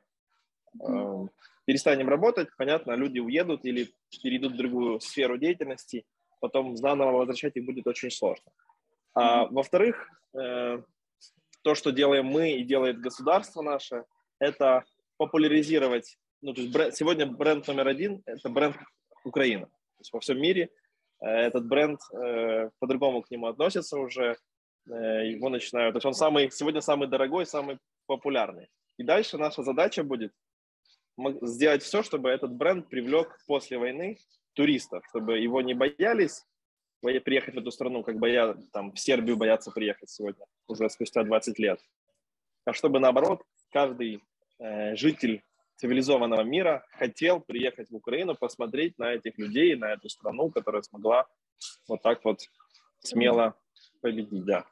э, 0.82 1.27
перестанем 1.65 2.10
работать, 2.10 2.50
понятно, 2.58 2.94
люди 2.94 3.20
уедут 3.20 3.65
или 3.65 3.89
перейдут 4.22 4.53
в 4.53 4.58
другую 4.58 5.00
сферу 5.00 5.38
деятельности, 5.38 6.06
потом 6.39 6.75
заново 6.75 7.17
возвращать 7.17 7.56
их 7.56 7.65
будет 7.65 7.88
очень 7.88 8.12
сложно. 8.12 8.51
А 9.13 9.46
во-вторых, 9.48 10.10
э, 10.34 10.82
то, 11.63 11.75
что 11.75 11.91
делаем 11.91 12.25
мы 12.25 12.51
и 12.51 12.63
делает 12.63 13.00
государство 13.00 13.62
наше, 13.62 14.06
это 14.39 14.84
популяризировать. 15.17 16.17
Ну, 16.41 16.53
то 16.53 16.62
есть 16.62 16.74
бренд, 16.74 16.96
сегодня 16.96 17.25
бренд 17.25 17.67
номер 17.67 17.88
один– 17.88 18.22
это 18.25 18.50
бренд 18.50 18.75
Украина. 19.25 19.67
Есть 20.08 20.14
во 20.14 20.20
всем 20.22 20.42
мире 20.42 20.70
э, 21.20 21.28
этот 21.28 21.68
бренд 21.68 22.00
э, 22.14 22.70
по-другому 22.80 23.22
к 23.22 23.30
нему 23.30 23.48
относится 23.48 24.00
уже, 24.00 24.38
э, 24.90 25.28
его 25.28 25.50
начинают, 25.50 25.94
то 25.94 25.98
есть 25.98 26.06
он 26.06 26.14
самый, 26.14 26.50
сегодня 26.50 26.80
самый 26.80 27.10
дорогой, 27.10 27.46
самый 27.46 27.78
популярный. 28.06 28.70
И 28.98 29.04
дальше 29.04 29.38
наша 29.38 29.64
задача 29.64 30.04
будет 30.04 30.32
сделать 31.42 31.84
все, 31.84 32.04
чтобы 32.04 32.30
этот 32.30 32.54
бренд 32.54 32.88
привлек 32.88 33.38
после 33.48 33.78
войны 33.78 34.18
туристов, 34.54 35.04
чтобы 35.10 35.40
его 35.40 35.62
не 35.62 35.74
боялись 35.74 36.46
приехать 37.02 37.56
в 37.56 37.58
эту 37.60 37.72
страну, 37.72 38.02
как 38.02 38.18
боя, 38.18 38.56
там, 38.72 38.94
в 38.94 39.00
Сербию 39.00 39.36
боятся 39.36 39.72
приехать 39.72 40.10
сегодня, 40.10 40.46
уже 40.68 40.90
спустя 40.90 41.24
20 41.24 41.60
лет. 41.60 41.80
А 42.66 42.74
чтобы, 42.74 43.00
наоборот, 43.00 43.44
каждый 43.72 44.24
житель 44.94 45.44
цивилизованного 45.78 46.42
мира 46.42 46.84
хотел 46.92 47.40
приехать 47.40 47.90
в 47.90 47.96
Украину, 47.96 48.36
посмотреть 48.36 48.98
на 48.98 49.14
этих 49.14 49.38
людей, 49.38 49.76
на 49.76 49.94
эту 49.94 50.10
страну, 50.10 50.50
которая 50.50 50.82
смогла 50.82 51.26
вот 51.88 52.02
так 52.02 52.24
вот 52.26 52.42
смело 53.00 53.56
победить, 54.02 54.46
да. 54.46 54.66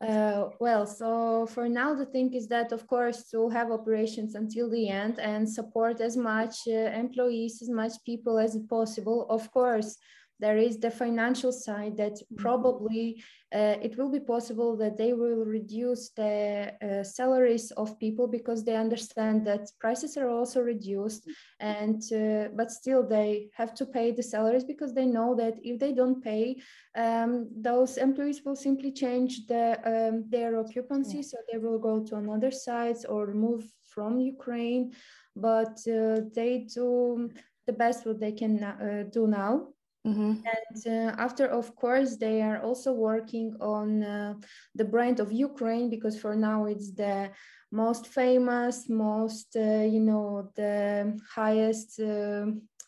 Uh, 0.00 0.50
well, 0.60 0.86
so 0.86 1.44
for 1.46 1.68
now, 1.68 1.92
the 1.92 2.06
thing 2.06 2.32
is 2.32 2.46
that, 2.46 2.70
of 2.70 2.86
course, 2.86 3.28
to 3.32 3.48
have 3.48 3.72
operations 3.72 4.36
until 4.36 4.70
the 4.70 4.88
end 4.88 5.18
and 5.18 5.48
support 5.48 6.00
as 6.00 6.16
much 6.16 6.68
uh, 6.68 6.92
employees, 6.94 7.60
as 7.60 7.68
much 7.68 7.94
people 8.06 8.38
as 8.38 8.56
possible. 8.70 9.26
Of 9.28 9.50
course, 9.50 9.98
there 10.40 10.56
is 10.56 10.78
the 10.78 10.90
financial 10.90 11.52
side 11.52 11.96
that 11.96 12.14
mm-hmm. 12.14 12.36
probably 12.36 13.22
uh, 13.54 13.76
it 13.80 13.96
will 13.96 14.10
be 14.10 14.20
possible 14.20 14.76
that 14.76 14.98
they 14.98 15.14
will 15.14 15.44
reduce 15.44 16.10
the 16.10 16.72
uh, 16.82 17.02
salaries 17.02 17.70
of 17.72 17.98
people 17.98 18.26
because 18.26 18.62
they 18.62 18.76
understand 18.76 19.46
that 19.46 19.70
prices 19.80 20.18
are 20.18 20.28
also 20.28 20.60
reduced 20.60 21.26
and 21.58 22.02
uh, 22.12 22.48
but 22.54 22.70
still 22.70 23.02
they 23.02 23.48
have 23.54 23.72
to 23.74 23.86
pay 23.86 24.10
the 24.10 24.22
salaries 24.22 24.64
because 24.64 24.92
they 24.92 25.06
know 25.06 25.34
that 25.34 25.54
if 25.62 25.78
they 25.80 25.92
don't 25.92 26.22
pay 26.22 26.60
um, 26.94 27.48
those 27.56 27.96
employees 27.96 28.42
will 28.44 28.56
simply 28.56 28.92
change 28.92 29.46
the 29.46 29.78
um, 29.86 30.24
their 30.28 30.58
occupancy 30.58 31.18
yeah. 31.18 31.22
so 31.22 31.36
they 31.50 31.58
will 31.58 31.78
go 31.78 32.04
to 32.04 32.16
another 32.16 32.50
sites 32.50 33.06
or 33.06 33.32
move 33.32 33.64
from 33.86 34.20
ukraine 34.20 34.92
but 35.34 35.78
uh, 35.88 36.20
they 36.34 36.66
do 36.74 37.30
the 37.66 37.72
best 37.72 38.04
what 38.04 38.20
they 38.20 38.32
can 38.32 38.62
uh, 38.62 39.04
do 39.10 39.26
now 39.26 39.68
Mm-hmm. 40.06 40.34
And 40.54 40.86
uh, 40.86 41.14
after, 41.18 41.46
of 41.46 41.74
course, 41.76 42.16
they 42.16 42.40
are 42.40 42.62
also 42.62 42.92
working 42.92 43.56
on 43.60 44.02
uh, 44.02 44.34
the 44.74 44.84
brand 44.84 45.20
of 45.20 45.32
Ukraine 45.32 45.90
because 45.90 46.18
for 46.18 46.34
now 46.34 46.66
it's 46.66 46.92
the 46.92 47.30
most 47.70 48.06
famous, 48.06 48.88
most, 48.88 49.56
uh, 49.56 49.82
you 49.94 50.00
know, 50.00 50.50
the 50.56 51.20
highest 51.34 52.00
uh, 52.00 52.46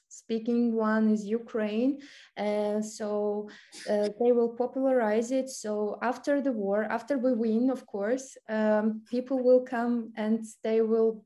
speaking 0.08 0.74
one 0.74 1.10
is 1.10 1.26
Ukraine. 1.26 1.98
And 2.36 2.84
so 2.84 3.48
uh, 3.88 4.08
they 4.20 4.32
will 4.32 4.50
popularize 4.50 5.30
it. 5.30 5.48
So 5.50 5.98
after 6.02 6.40
the 6.40 6.52
war, 6.52 6.84
after 6.84 7.18
we 7.18 7.32
win, 7.32 7.70
of 7.70 7.84
course, 7.86 8.36
um, 8.48 9.02
people 9.10 9.42
will 9.42 9.60
come 9.60 10.12
and 10.16 10.44
they 10.62 10.80
will 10.80 11.24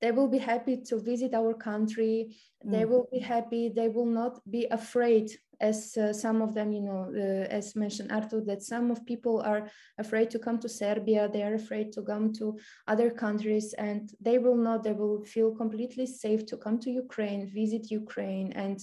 they 0.00 0.10
will 0.10 0.28
be 0.28 0.38
happy 0.38 0.76
to 0.76 1.00
visit 1.00 1.32
our 1.32 1.54
country. 1.54 2.36
They 2.64 2.82
mm. 2.82 2.88
will 2.88 3.08
be 3.10 3.18
happy. 3.18 3.70
They 3.74 3.88
will 3.88 4.06
not 4.06 4.40
be 4.50 4.66
afraid 4.70 5.30
as 5.60 5.96
uh, 5.96 6.12
some 6.12 6.42
of 6.42 6.54
them 6.54 6.72
you 6.72 6.82
know 6.82 7.10
uh, 7.16 7.46
as 7.50 7.74
mentioned 7.74 8.12
artur 8.12 8.42
that 8.42 8.62
some 8.62 8.90
of 8.90 9.06
people 9.06 9.40
are 9.40 9.70
afraid 9.98 10.30
to 10.30 10.38
come 10.38 10.58
to 10.58 10.68
serbia. 10.68 11.30
They 11.32 11.42
are 11.42 11.54
afraid 11.54 11.92
to 11.92 12.02
come 12.02 12.32
to 12.34 12.58
other 12.86 13.10
countries 13.10 13.74
and 13.78 14.12
they 14.20 14.38
will 14.38 14.56
not 14.56 14.82
they 14.82 14.92
will 14.92 15.24
feel 15.24 15.54
completely 15.54 16.06
safe 16.06 16.44
to 16.46 16.56
come 16.56 16.78
to 16.80 16.90
ukraine 16.90 17.50
visit 17.54 17.90
ukraine 17.90 18.52
and 18.52 18.78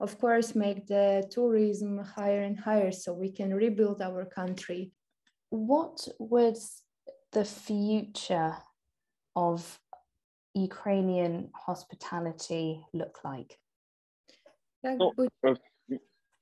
of 0.00 0.18
course 0.18 0.54
make 0.54 0.86
the 0.86 1.26
tourism 1.30 1.98
higher 1.98 2.42
and 2.42 2.58
higher 2.58 2.92
so 2.92 3.12
we 3.12 3.32
can 3.32 3.54
rebuild 3.54 4.02
our 4.02 4.24
country. 4.24 4.92
What 5.50 6.06
would 6.18 6.58
the 7.32 7.44
future 7.44 8.54
of 9.34 9.78
Ukrainian 10.54 11.50
hospitality 11.66 12.84
look 12.92 13.20
like? 13.24 13.56
Ну, 14.82 15.12
э, 15.42 15.54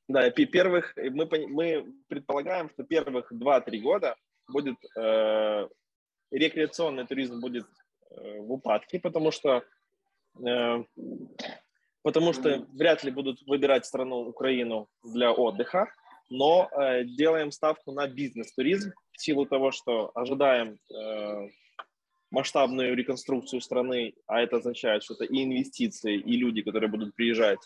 да, 0.08 0.30
первых, 0.30 0.94
мы, 0.96 1.26
мы 1.48 1.94
предполагаем, 2.08 2.70
что 2.70 2.84
первых 2.84 3.32
2-3 3.32 3.78
года 3.78 4.16
будет 4.48 4.76
э, 4.96 5.68
рекреационный 6.30 7.06
туризм 7.06 7.40
будет 7.40 7.66
э, 8.10 8.38
в 8.40 8.52
упадке, 8.52 9.00
потому 9.00 9.30
что 9.30 9.64
э, 10.46 10.84
потому 12.02 12.32
что 12.32 12.66
вряд 12.75 13.02
ли 13.04 13.10
будут 13.10 13.42
выбирать 13.46 13.84
страну 13.86 14.28
Украину 14.28 14.88
для 15.02 15.32
отдыха, 15.32 15.88
но 16.30 16.68
э, 16.70 17.04
делаем 17.04 17.50
ставку 17.50 17.92
на 17.92 18.06
бизнес-туризм 18.06 18.92
в 19.12 19.20
силу 19.20 19.46
того, 19.46 19.72
что 19.72 20.10
ожидаем 20.14 20.78
э, 20.90 21.48
масштабную 22.30 22.97
реконструкцию 22.97 23.61
страны, 23.61 24.14
а 24.26 24.40
это 24.40 24.56
означает, 24.56 25.02
что 25.02 25.14
это 25.14 25.25
и 25.25 25.45
инвестиции, 25.45 26.16
и 26.16 26.37
люди, 26.37 26.62
которые 26.62 26.90
будут 26.90 27.14
приезжать, 27.14 27.61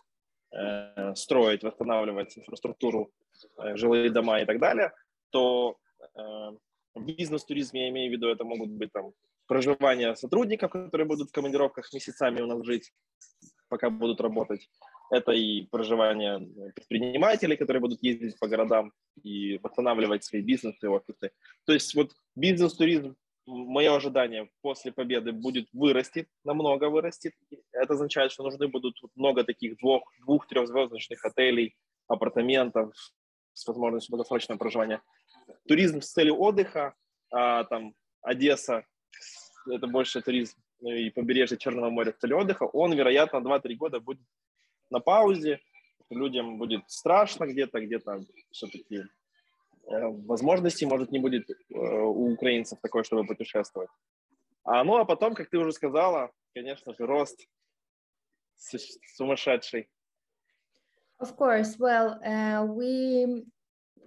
э, 0.53 1.15
строить, 1.15 1.63
восстанавливать 1.63 2.37
инфраструктуру, 2.37 3.11
э, 3.59 3.77
жилые 3.77 4.11
дома 4.11 4.41
и 4.41 4.45
так 4.45 4.59
далее, 4.59 4.93
то 5.31 5.77
э, 6.17 6.51
бизнес-туризм, 6.97 7.77
я 7.77 7.89
имею 7.89 8.11
в 8.11 8.13
виду, 8.13 8.29
это 8.29 8.45
могут 8.45 8.71
быть 8.71 8.93
там 8.93 9.13
проживание 9.47 10.15
сотрудников, 10.17 10.71
которые 10.71 11.07
будут 11.07 11.31
в 11.31 11.33
командировках 11.33 11.93
месяцами 11.93 12.41
у 12.41 12.47
нас 12.47 12.65
жить, 12.65 12.93
пока 13.69 13.91
будут 13.91 14.21
работать. 14.21 14.69
Это 15.11 15.33
и 15.33 15.67
проживание 15.67 16.39
предпринимателей, 16.75 17.57
которые 17.57 17.81
будут 17.81 18.01
ездить 18.01 18.39
по 18.39 18.47
городам 18.47 18.93
и 19.25 19.59
восстанавливать 19.59 20.23
свои 20.23 20.41
бизнесы, 20.41 20.89
офисы. 20.89 21.33
То 21.67 21.73
есть 21.73 21.95
вот 21.97 22.13
бизнес-туризм 22.37 23.17
мое 23.51 23.95
ожидание 23.95 24.49
после 24.63 24.93
победы 24.93 25.33
будет 25.33 25.69
вырастет, 25.73 26.29
намного 26.45 26.89
вырастет. 26.89 27.35
Это 27.73 27.95
означает, 27.95 28.33
что 28.33 28.45
нужны 28.45 28.69
будут 28.69 28.97
много 29.15 29.45
таких 29.45 29.77
двух, 29.79 30.03
двух 30.21 30.47
трехзвездочных 30.47 31.25
отелей, 31.25 31.77
апартаментов 32.09 32.95
с 33.53 33.67
возможностью 33.67 34.13
долгосрочного 34.13 34.59
проживания. 34.59 35.03
Туризм 35.69 36.01
с 36.01 36.13
целью 36.13 36.37
отдыха, 36.37 36.95
а, 37.31 37.65
там 37.65 37.95
Одесса, 38.23 38.85
это 39.71 39.87
больше 39.87 40.23
туризм 40.23 40.59
ну, 40.81 40.91
и 40.91 41.11
побережье 41.11 41.59
Черного 41.59 41.91
моря 41.91 42.13
с 42.13 42.21
целью 42.21 42.39
отдыха, 42.39 42.65
он, 42.65 42.95
вероятно, 42.95 43.39
2-3 43.39 43.75
года 43.75 44.01
будет 44.01 44.27
на 44.91 45.01
паузе, 45.01 45.61
людям 46.11 46.59
будет 46.59 46.83
страшно 46.89 47.47
где-то, 47.47 47.81
где-то 47.81 48.25
все-таки 48.51 49.05
возможностей, 49.87 50.87
может, 50.87 51.11
не 51.11 51.19
будет 51.19 51.51
э, 51.51 51.55
у 51.75 52.33
украинцев 52.33 52.79
такой, 52.81 53.05
чтобы 53.05 53.27
путешествовать. 53.27 53.91
А, 54.65 54.85
ну, 54.85 54.97
а 54.97 55.05
потом, 55.05 55.35
как 55.35 55.51
ты 55.51 55.59
уже 55.59 55.73
сказала, 55.73 56.31
конечно 56.55 56.95
же, 56.95 57.07
рост 57.07 57.47
сумасшедший. 59.17 59.89
Of 61.21 61.37
course. 61.37 61.79
Well, 61.79 62.19
uh, 62.25 62.65
we 62.65 63.45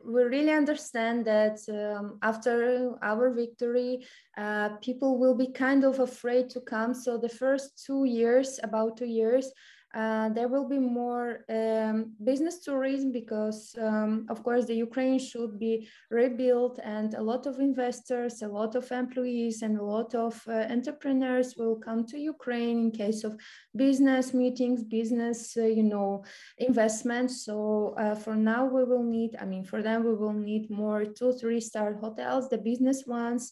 we 0.05 0.23
really 0.23 0.51
understand 0.51 1.25
that 1.25 1.59
um, 1.69 2.17
after 2.21 2.95
our 3.01 3.29
victory, 3.31 4.05
uh, 4.37 4.69
people 4.81 5.17
will 5.17 5.35
be 5.35 5.47
kind 5.47 5.83
of 5.85 5.99
afraid 5.99 6.49
to 6.51 6.59
come. 6.59 6.93
So 6.93 7.17
the 7.17 7.29
first 7.29 7.83
two 7.85 8.05
years, 8.05 8.59
about 8.63 8.97
two 8.97 9.05
years, 9.05 9.51
uh, 9.93 10.29
there 10.29 10.47
will 10.47 10.67
be 10.67 10.79
more 10.79 11.45
um, 11.49 12.13
business 12.23 12.63
tourism 12.63 13.11
because, 13.11 13.75
um, 13.79 14.25
of 14.29 14.43
course, 14.43 14.65
the 14.65 14.73
Ukraine 14.73 15.19
should 15.19 15.59
be 15.59 15.87
rebuilt, 16.09 16.79
and 16.83 17.13
a 17.13 17.21
lot 17.21 17.45
of 17.45 17.59
investors, 17.59 18.41
a 18.41 18.47
lot 18.47 18.75
of 18.75 18.91
employees, 18.91 19.61
and 19.61 19.77
a 19.77 19.83
lot 19.83 20.15
of 20.15 20.41
uh, 20.47 20.65
entrepreneurs 20.69 21.55
will 21.57 21.75
come 21.75 22.05
to 22.07 22.17
Ukraine 22.17 22.79
in 22.79 22.91
case 22.91 23.23
of 23.23 23.37
business 23.75 24.33
meetings, 24.33 24.83
business, 24.83 25.55
uh, 25.57 25.65
you 25.65 25.83
know, 25.83 26.23
investments. 26.57 27.45
So 27.45 27.95
uh, 27.99 28.15
for 28.15 28.35
now, 28.35 28.65
we 28.65 28.83
will 28.83 29.03
need. 29.03 29.35
I 29.39 29.45
mean, 29.45 29.63
for 29.63 29.83
them, 29.83 30.03
we 30.03 30.15
will 30.15 30.33
need 30.33 30.71
more 30.71 31.05
two, 31.05 31.33
three 31.33 31.59
star 31.59 31.93
hotels, 31.93 32.49
the 32.49 32.57
business 32.57 33.03
ones 33.05 33.51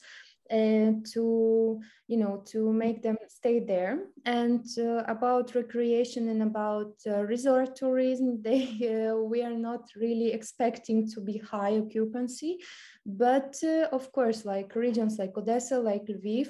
and 0.52 1.06
to 1.14 1.80
you 2.08 2.18
know 2.18 2.44
to 2.46 2.72
make 2.74 3.02
them 3.02 3.18
stay 3.28 3.60
there. 3.60 4.00
And 4.26 4.66
uh, 4.78 5.04
about 5.08 5.56
recreation 5.56 6.28
and 6.30 6.44
about 6.44 6.94
uh, 7.08 7.24
resort 7.24 7.76
tourism 7.76 8.42
they 8.48 8.66
uh, 8.94 9.16
we 9.16 9.42
are 9.44 9.58
not 9.58 9.90
really 9.96 10.32
expecting 10.32 11.08
to 11.12 11.22
be 11.22 11.38
high 11.38 11.80
occupancy. 11.80 12.60
But 13.06 13.56
uh, 13.64 13.88
of 13.92 14.12
course 14.12 14.46
like 14.46 14.76
regions 14.76 15.18
like 15.18 15.36
odessa 15.38 15.80
like 15.80 16.06
lviv 16.06 16.50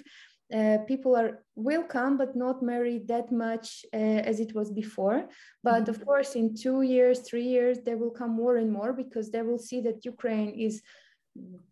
uh, 0.53 0.79
people 0.85 1.15
are 1.15 1.43
will 1.55 1.83
come 1.83 2.17
but 2.17 2.35
not 2.35 2.61
marry 2.61 2.99
that 3.07 3.31
much 3.31 3.85
uh, 3.93 4.21
as 4.29 4.39
it 4.39 4.53
was 4.53 4.71
before. 4.71 5.29
But 5.63 5.83
mm-hmm. 5.83 5.91
of 5.91 6.05
course 6.05 6.35
in 6.35 6.55
two 6.55 6.81
years 6.81 7.19
three 7.19 7.45
years 7.45 7.79
they 7.85 7.95
will 7.95 8.11
come 8.11 8.31
more 8.31 8.57
and 8.57 8.71
more 8.71 8.93
because 8.93 9.31
they 9.31 9.43
will 9.43 9.59
see 9.59 9.79
that 9.81 10.03
ukraine 10.03 10.49
is 10.49 10.81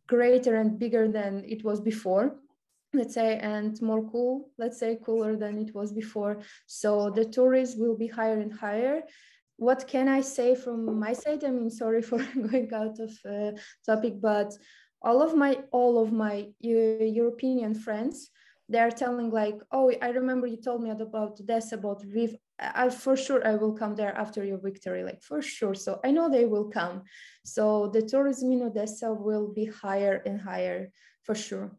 greater 0.08 0.56
and 0.56 0.80
bigger 0.80 1.08
than 1.08 1.44
it 1.48 1.64
was 1.64 1.80
before 1.80 2.36
let's 2.94 3.14
say 3.14 3.38
and 3.38 3.80
more 3.82 4.04
cool 4.10 4.50
let's 4.58 4.80
say 4.80 4.98
cooler 5.06 5.36
than 5.36 5.58
it 5.58 5.74
was 5.76 5.92
before. 5.92 6.42
So 6.66 7.10
the 7.10 7.26
tourists 7.26 7.76
will 7.78 7.96
be 7.96 8.08
higher 8.08 8.40
and 8.40 8.54
higher. 8.54 9.04
What 9.58 9.88
can 9.88 10.08
i 10.08 10.22
say 10.22 10.56
from 10.56 11.00
my 11.00 11.14
side? 11.14 11.44
I 11.44 11.52
mean 11.52 11.70
sorry 11.70 12.02
for 12.02 12.18
going 12.50 12.74
out 12.74 12.98
of 13.00 13.12
uh, 13.26 13.52
topic 13.86 14.20
but 14.22 14.54
all 15.02 15.22
of 15.22 15.36
my 15.36 15.60
all 15.72 16.02
of 16.02 16.12
my 16.12 16.48
uh, 16.66 17.04
european 17.22 17.74
friends 17.74 18.30
they're 18.68 18.92
telling 18.92 19.30
like 19.32 19.58
oh 19.72 19.92
i 20.02 20.10
remember 20.10 20.46
you 20.46 20.58
told 20.58 20.84
me 20.84 20.90
about 20.90 21.38
this 21.48 21.72
about 21.72 22.04
Lviv 22.04 22.36
I 22.60 22.90
for 22.90 23.16
sure 23.16 23.46
I 23.46 23.56
will 23.56 23.74
come 23.74 23.96
there 23.96 24.14
after 24.16 24.44
your 24.44 24.58
victory, 24.58 25.04
like 25.04 25.22
for 25.22 25.42
sure. 25.42 25.76
So 25.76 26.00
I 26.04 26.12
know 26.12 26.30
they 26.30 26.46
will 26.46 26.70
come. 26.70 27.04
So 27.46 27.88
the 27.88 28.02
tourism 28.02 28.52
in 28.52 28.62
Odessa 28.64 29.14
will 29.14 29.48
be 29.54 29.66
higher 29.66 30.22
and 30.26 30.40
higher 30.42 30.92
for 31.24 31.36
sure. 31.36 31.72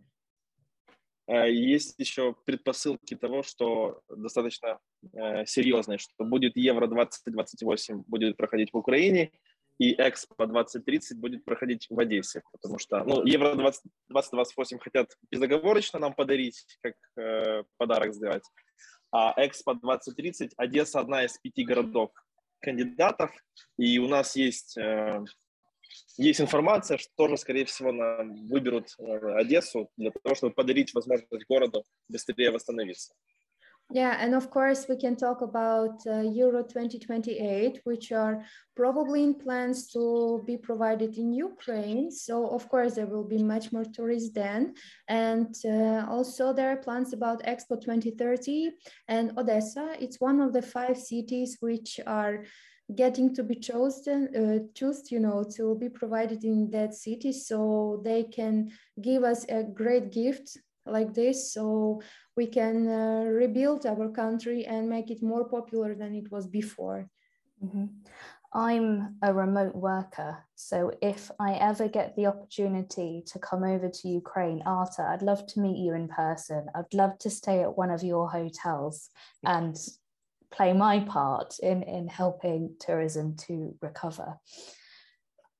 Есть 1.29 1.95
еще 1.99 2.35
предпосылки 2.45 3.15
того, 3.15 3.45
что 3.45 4.01
достаточно 4.09 4.81
серьезные, 5.47 5.99
что 5.99 6.25
будет 6.25 6.57
Евро 6.57 6.89
2028 6.89 8.03
будет 8.09 8.37
проходить 8.37 8.73
в 8.73 8.77
Украине, 8.77 9.31
и 9.79 9.95
Экспо 9.95 10.47
2030 10.47 11.19
будет 11.19 11.45
проходить 11.45 11.87
в 11.89 11.99
Одессе, 11.99 12.43
потому 12.53 12.79
что 12.79 13.05
ну, 13.05 13.25
Евро 13.25 13.55
2028 13.55 14.79
хотят 14.79 15.17
безоговорочно 15.31 15.99
нам 15.99 16.15
подарить, 16.15 16.67
как 16.83 16.95
э, 17.17 17.63
подарок 17.79 18.13
сделать, 18.13 18.43
а 19.13 19.35
Экспо 19.37 19.75
2030 19.75 20.53
Одесса 20.57 21.01
одна 21.01 21.25
из 21.25 21.37
пяти 21.39 21.65
городов, 21.65 22.11
кандидатов, 22.61 23.33
и 23.79 23.99
у 23.99 24.09
нас 24.09 24.37
есть, 24.37 24.77
э, 24.77 25.25
есть 26.17 26.41
информация, 26.41 26.99
что 26.99 27.11
тоже, 27.17 27.37
скорее 27.37 27.65
всего, 27.65 27.93
нам 27.93 28.35
выберут 28.47 28.95
э, 28.99 29.35
Одессу 29.37 29.91
для 29.97 30.11
того, 30.11 30.35
чтобы 30.35 30.55
подарить 30.55 30.95
возможность 30.95 31.47
городу 31.49 31.85
быстрее 32.09 32.51
восстановиться. 32.51 33.15
Yeah, 33.93 34.17
and 34.21 34.37
of 34.37 34.51
course, 34.51 34.87
we 34.89 34.97
can 34.97 35.17
talk 35.17 35.41
about 35.43 36.01
uh, 36.07 36.21
Euro 36.21 36.63
2028, 36.63 37.81
which 37.83 38.13
are 38.13 38.45
probably 38.77 39.25
in 39.25 39.35
plans 39.35 39.91
to 39.91 40.45
be 40.47 40.57
provided 40.57 41.19
in 41.19 41.33
Ukraine. 41.33 42.13
So, 42.13 42.47
of 42.51 42.69
course, 42.69 42.95
there 42.95 43.09
will 43.09 43.27
be 43.27 43.43
much 43.43 43.73
more 43.73 43.85
tourists 43.85 44.31
then. 44.33 44.75
And 45.09 45.53
uh, 45.65 46.07
also, 46.09 46.53
there 46.53 46.71
are 46.71 46.77
plans 46.77 47.13
about 47.13 47.43
Expo 47.43 47.81
2030 47.81 48.71
and 49.09 49.37
Odessa. 49.37 49.97
It's 49.99 50.21
one 50.21 50.41
of 50.41 50.53
the 50.53 50.63
five 50.63 50.97
cities 50.97 51.57
which 51.59 51.99
are 52.07 52.45
getting 52.95 53.35
to 53.35 53.45
be 53.45 53.55
chosen 53.55 54.29
uh, 54.35 54.59
chosen 54.75 55.05
you 55.13 55.21
know 55.21 55.45
to 55.57 55.77
be 55.77 55.89
provided 55.89 56.43
in 56.43 56.69
that 56.73 56.93
city 56.93 57.31
so 57.31 58.01
they 58.05 58.25
can 58.25 58.69
give 59.01 59.23
us 59.23 59.47
a 59.49 59.63
great 59.63 60.11
gift 60.11 60.59
like 60.87 61.15
this 61.15 61.53
so 61.53 62.03
we 62.37 62.47
can 62.47 62.89
uh, 62.89 63.25
rebuild 63.25 63.87
our 63.87 64.09
country 64.11 64.65
and 64.67 64.89
make 64.89 65.11
it 65.11 65.23
more 65.23 65.49
popular 65.49 65.95
than 65.95 66.15
it 66.15 66.31
was 66.31 66.47
before. 66.47 67.09
Mm-hmm. 67.63 67.87
i'm 68.55 69.17
a 69.23 69.35
remote 69.35 69.75
worker 69.75 70.39
so 70.55 70.91
if 71.03 71.31
i 71.39 71.53
ever 71.71 71.89
get 71.89 72.17
the 72.17 72.25
opportunity 72.25 73.23
to 73.27 73.39
come 73.39 73.65
over 73.65 73.91
to 73.91 74.09
ukraine 74.09 74.63
artur 74.65 75.07
i'd 75.09 75.21
love 75.21 75.47
to 75.47 75.61
meet 75.61 75.77
you 75.77 75.93
in 75.93 76.09
person. 76.09 76.67
I'd 76.75 76.95
love 76.95 77.19
to 77.19 77.29
stay 77.29 77.61
at 77.63 77.77
one 77.77 77.91
of 77.91 78.03
your 78.03 78.31
hotels 78.31 79.11
and 79.45 79.77
play 80.51 80.73
my 80.73 81.01
part 81.01 81.59
in 81.63 81.83
in 81.83 82.09
helping 82.09 82.77
tourism 82.81 83.37
to 83.47 83.75
recover 83.83 84.39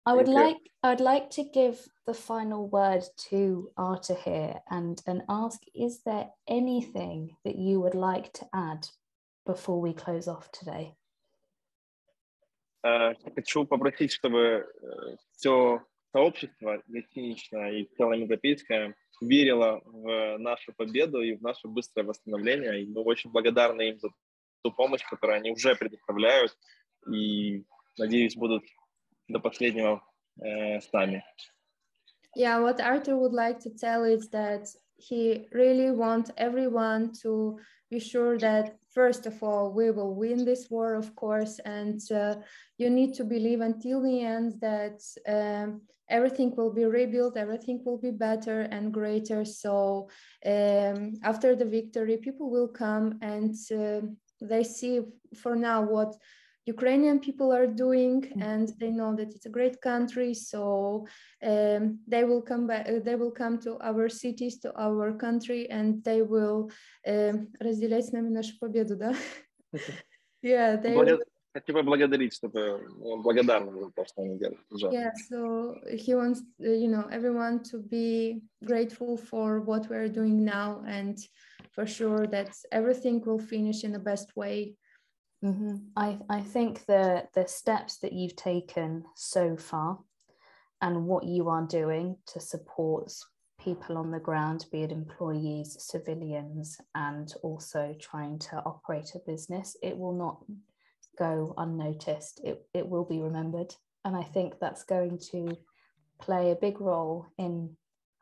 I 0.07 0.15
would 0.15 0.29
like 0.29 0.57
I'd 0.83 1.01
like 1.01 1.31
to 1.31 1.45
give 1.45 1.79
the 2.07 2.15
final 2.15 2.67
word 2.69 3.05
to 3.29 3.71
Arta 3.77 4.15
here 4.15 4.61
and, 4.71 5.01
and 5.07 5.23
ask 5.29 5.61
is 5.75 6.03
there 6.05 6.31
anything 6.49 7.37
that 7.45 7.57
you 7.57 7.81
would 7.81 7.95
like 7.95 8.33
to 8.35 8.47
add 8.55 8.89
before 9.47 9.81
we 9.81 9.93
close 9.93 10.27
off 10.27 10.51
today? 10.53 10.95
Uh, 12.83 13.13
хочу 13.35 13.67
попросить, 13.67 14.11
чтобы 14.13 14.67
все 15.37 15.83
сообщество 16.13 16.83
гостиничное 16.87 17.73
и 17.73 17.85
целоевропейское 17.97 18.95
верило 19.21 19.83
в 19.85 20.39
нашу 20.39 20.73
победу 20.73 21.21
и 21.21 21.35
в 21.37 21.43
наше 21.43 21.69
быстрое 21.69 22.07
восстановление. 22.07 22.83
И 22.83 22.87
мы 22.87 23.03
очень 23.03 23.31
благодарны 23.31 23.91
им 23.91 23.99
за 23.99 24.09
ту 24.63 24.73
помощь, 24.73 25.05
которую 25.09 25.37
они 25.37 25.51
уже 25.51 25.75
предоставляют. 25.77 26.57
И, 27.13 27.65
надеюсь, 27.99 28.37
будут 28.37 28.65
до 29.30 29.40
последнего 29.40 30.02
э, 30.42 30.80
с 30.80 30.92
нами. 30.94 31.24
Yeah, 32.36 32.60
what 32.60 32.82
Arthur 32.82 33.16
would 33.16 33.34
like 33.34 33.60
to 33.62 33.70
tell 33.70 34.04
is 34.04 34.30
that 34.32 34.68
he 34.98 35.48
really 35.52 35.92
wants 35.92 36.32
everyone 36.38 37.12
to 37.22 37.60
be 37.92 38.00
sure 38.00 38.38
that 38.38 38.78
first 38.90 39.26
of 39.26 39.42
all 39.44 39.72
we 39.72 39.92
will 39.92 40.16
win 40.16 40.44
this 40.44 40.70
war 40.70 40.96
of 40.96 41.16
course 41.16 41.60
and 41.66 42.00
uh, 42.12 42.36
you 42.78 42.90
need 42.90 43.14
to 43.14 43.24
believe 43.24 43.62
until 43.62 44.02
the 44.02 44.22
end 44.22 44.54
that 44.60 45.00
um, 45.28 45.82
everything 46.10 46.56
will 46.56 46.74
be 46.74 46.86
rebuilt 46.86 47.38
everything 47.38 47.82
will 47.86 47.98
be 47.98 48.12
better 48.12 48.62
and 48.62 48.94
greater 48.94 49.46
so 49.46 50.10
um, 50.46 51.14
after 51.24 51.56
the 51.56 51.66
victory 51.66 52.18
people 52.18 52.50
will 52.50 52.68
come 52.68 53.20
and 53.22 53.56
uh, 53.72 54.02
they 54.42 54.64
see 54.64 55.02
for 55.36 55.56
now 55.56 55.82
what 55.82 56.16
Ukrainian 56.66 57.20
people 57.20 57.54
are 57.54 57.68
doing, 57.68 58.22
mm. 58.22 58.42
and 58.42 58.74
they 58.80 58.90
know 58.90 59.16
that 59.16 59.30
it's 59.36 59.46
a 59.46 59.50
great 59.50 59.80
country. 59.82 60.34
So 60.34 61.06
um, 61.44 62.00
they 62.08 62.24
will 62.24 62.42
come 62.42 62.66
back. 62.66 62.90
Uh, 62.90 63.00
they 63.04 63.16
will 63.16 63.32
come 63.32 63.60
to 63.60 63.78
our 63.82 64.10
cities, 64.10 64.60
to 64.62 64.74
our 64.76 65.14
country, 65.14 65.70
and 65.70 66.04
they 66.04 66.22
will 66.24 66.72
um, 67.08 67.48
разделять 67.60 68.06
с 68.06 68.12
нами 68.12 68.30
нашу 68.30 68.58
победу, 68.60 68.96
да? 68.96 69.14
Yeah, 70.42 70.76
they. 70.82 70.96
will... 70.96 71.20
Хочу 71.54 71.72
поблагодарить, 71.72 72.34
чтобы 72.34 72.82
благодарны 73.24 73.72
за 73.80 73.90
то, 73.92 74.04
что 74.04 74.24
они 74.24 74.38
делают. 74.38 74.60
Yeah, 74.92 75.14
so 75.30 75.76
he 75.90 76.14
wants, 76.14 76.42
uh, 76.60 76.70
you 76.70 76.90
know, 76.90 77.08
everyone 77.10 77.64
to 77.72 77.78
be 77.80 78.42
grateful 78.62 79.16
for 79.16 79.62
what 79.62 79.88
we're 79.90 80.10
doing 80.10 80.44
now, 80.44 80.84
and 80.86 81.18
for 81.72 81.88
sure 81.88 82.28
that 82.28 82.50
everything 82.74 83.22
will 83.24 83.40
finish 83.40 83.86
in 83.86 83.94
the 83.94 84.00
best 84.00 84.36
way. 84.36 84.76
Mm-hmm. 85.45 85.77
I, 85.97 86.19
I 86.29 86.41
think 86.41 86.85
the, 86.87 87.25
the 87.35 87.47
steps 87.47 87.99
that 87.99 88.13
you've 88.13 88.37
taken 88.37 89.05
so 89.17 89.57
far 89.57 89.99
and 90.83 91.07
what 91.07 91.25
you 91.25 91.49
are 91.49 91.67
doing 91.67 92.17
to 92.29 92.41
support 92.41 93.13
people 93.59 93.99
on 93.99 94.11
the 94.11 94.19
ground, 94.19 94.67
be 94.73 94.83
it 94.83 94.93
employees, 94.93 95.77
civilians, 95.79 96.79
and 96.95 97.33
also 97.43 97.95
trying 98.01 98.39
to 98.39 98.57
operate 98.57 99.13
a 99.15 99.31
business, 99.31 99.77
it 99.83 99.97
will 99.97 100.17
not 100.17 100.43
go 101.19 101.55
unnoticed. 101.59 102.41
It, 102.45 102.65
it 102.73 102.89
will 102.89 103.05
be 103.05 103.21
remembered. 103.21 103.75
And 104.05 104.17
I 104.17 104.23
think 104.23 104.55
that's 104.59 104.85
going 104.85 105.19
to 105.33 105.57
play 106.21 106.51
a 106.51 106.57
big 106.57 106.81
role 106.81 107.27
in 107.39 107.77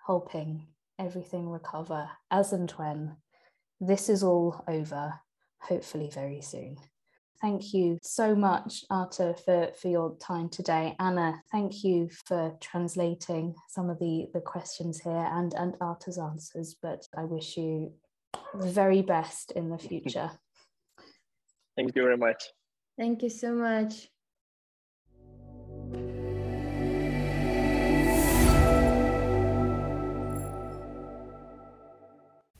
helping 0.06 0.66
everything 0.98 1.48
recover 1.48 2.08
as 2.30 2.52
and 2.52 2.70
when 2.72 3.16
this 3.80 4.08
is 4.08 4.24
all 4.24 4.64
over, 4.66 5.14
hopefully 5.60 6.10
very 6.12 6.40
soon. 6.40 6.76
Thank 7.40 7.72
you 7.72 7.98
so 8.02 8.34
much, 8.34 8.84
Artur, 8.90 9.32
for, 9.32 9.68
for 9.80 9.88
your 9.88 10.16
time 10.16 10.48
today. 10.48 10.96
Anna, 10.98 11.40
thank 11.52 11.84
you 11.84 12.08
for 12.26 12.56
translating 12.60 13.54
some 13.68 13.90
of 13.90 14.00
the, 14.00 14.26
the 14.34 14.40
questions 14.40 15.00
here 15.00 15.28
and, 15.30 15.54
and 15.54 15.76
Artur's 15.80 16.18
answers, 16.18 16.74
but 16.82 17.06
I 17.16 17.24
wish 17.24 17.56
you 17.56 17.92
the 18.58 18.68
very 18.68 19.02
best 19.02 19.52
in 19.52 19.70
the 19.70 19.78
future. 19.78 20.32
Thank 21.76 21.94
you 21.94 22.02
very 22.02 22.16
much. 22.16 22.42
Thank 22.98 23.22
you 23.22 23.30
so 23.30 23.52
much. 23.52 24.08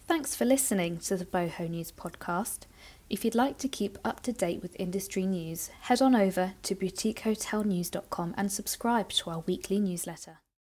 Thanks 0.06 0.36
for 0.36 0.44
listening 0.44 0.98
to 0.98 1.16
the 1.16 1.24
Boho 1.24 1.68
News 1.68 1.90
podcast. 1.90 2.66
If 3.10 3.24
you'd 3.24 3.34
like 3.34 3.56
to 3.58 3.68
keep 3.68 3.96
up 4.04 4.20
to 4.24 4.32
date 4.32 4.60
with 4.60 4.76
industry 4.78 5.24
news, 5.24 5.68
head 5.80 6.02
on 6.02 6.14
over 6.14 6.52
to 6.62 6.74
boutiquehotelnews.com 6.74 8.34
and 8.36 8.52
subscribe 8.52 9.08
to 9.10 9.30
our 9.30 9.40
weekly 9.46 9.80
newsletter. 9.80 10.40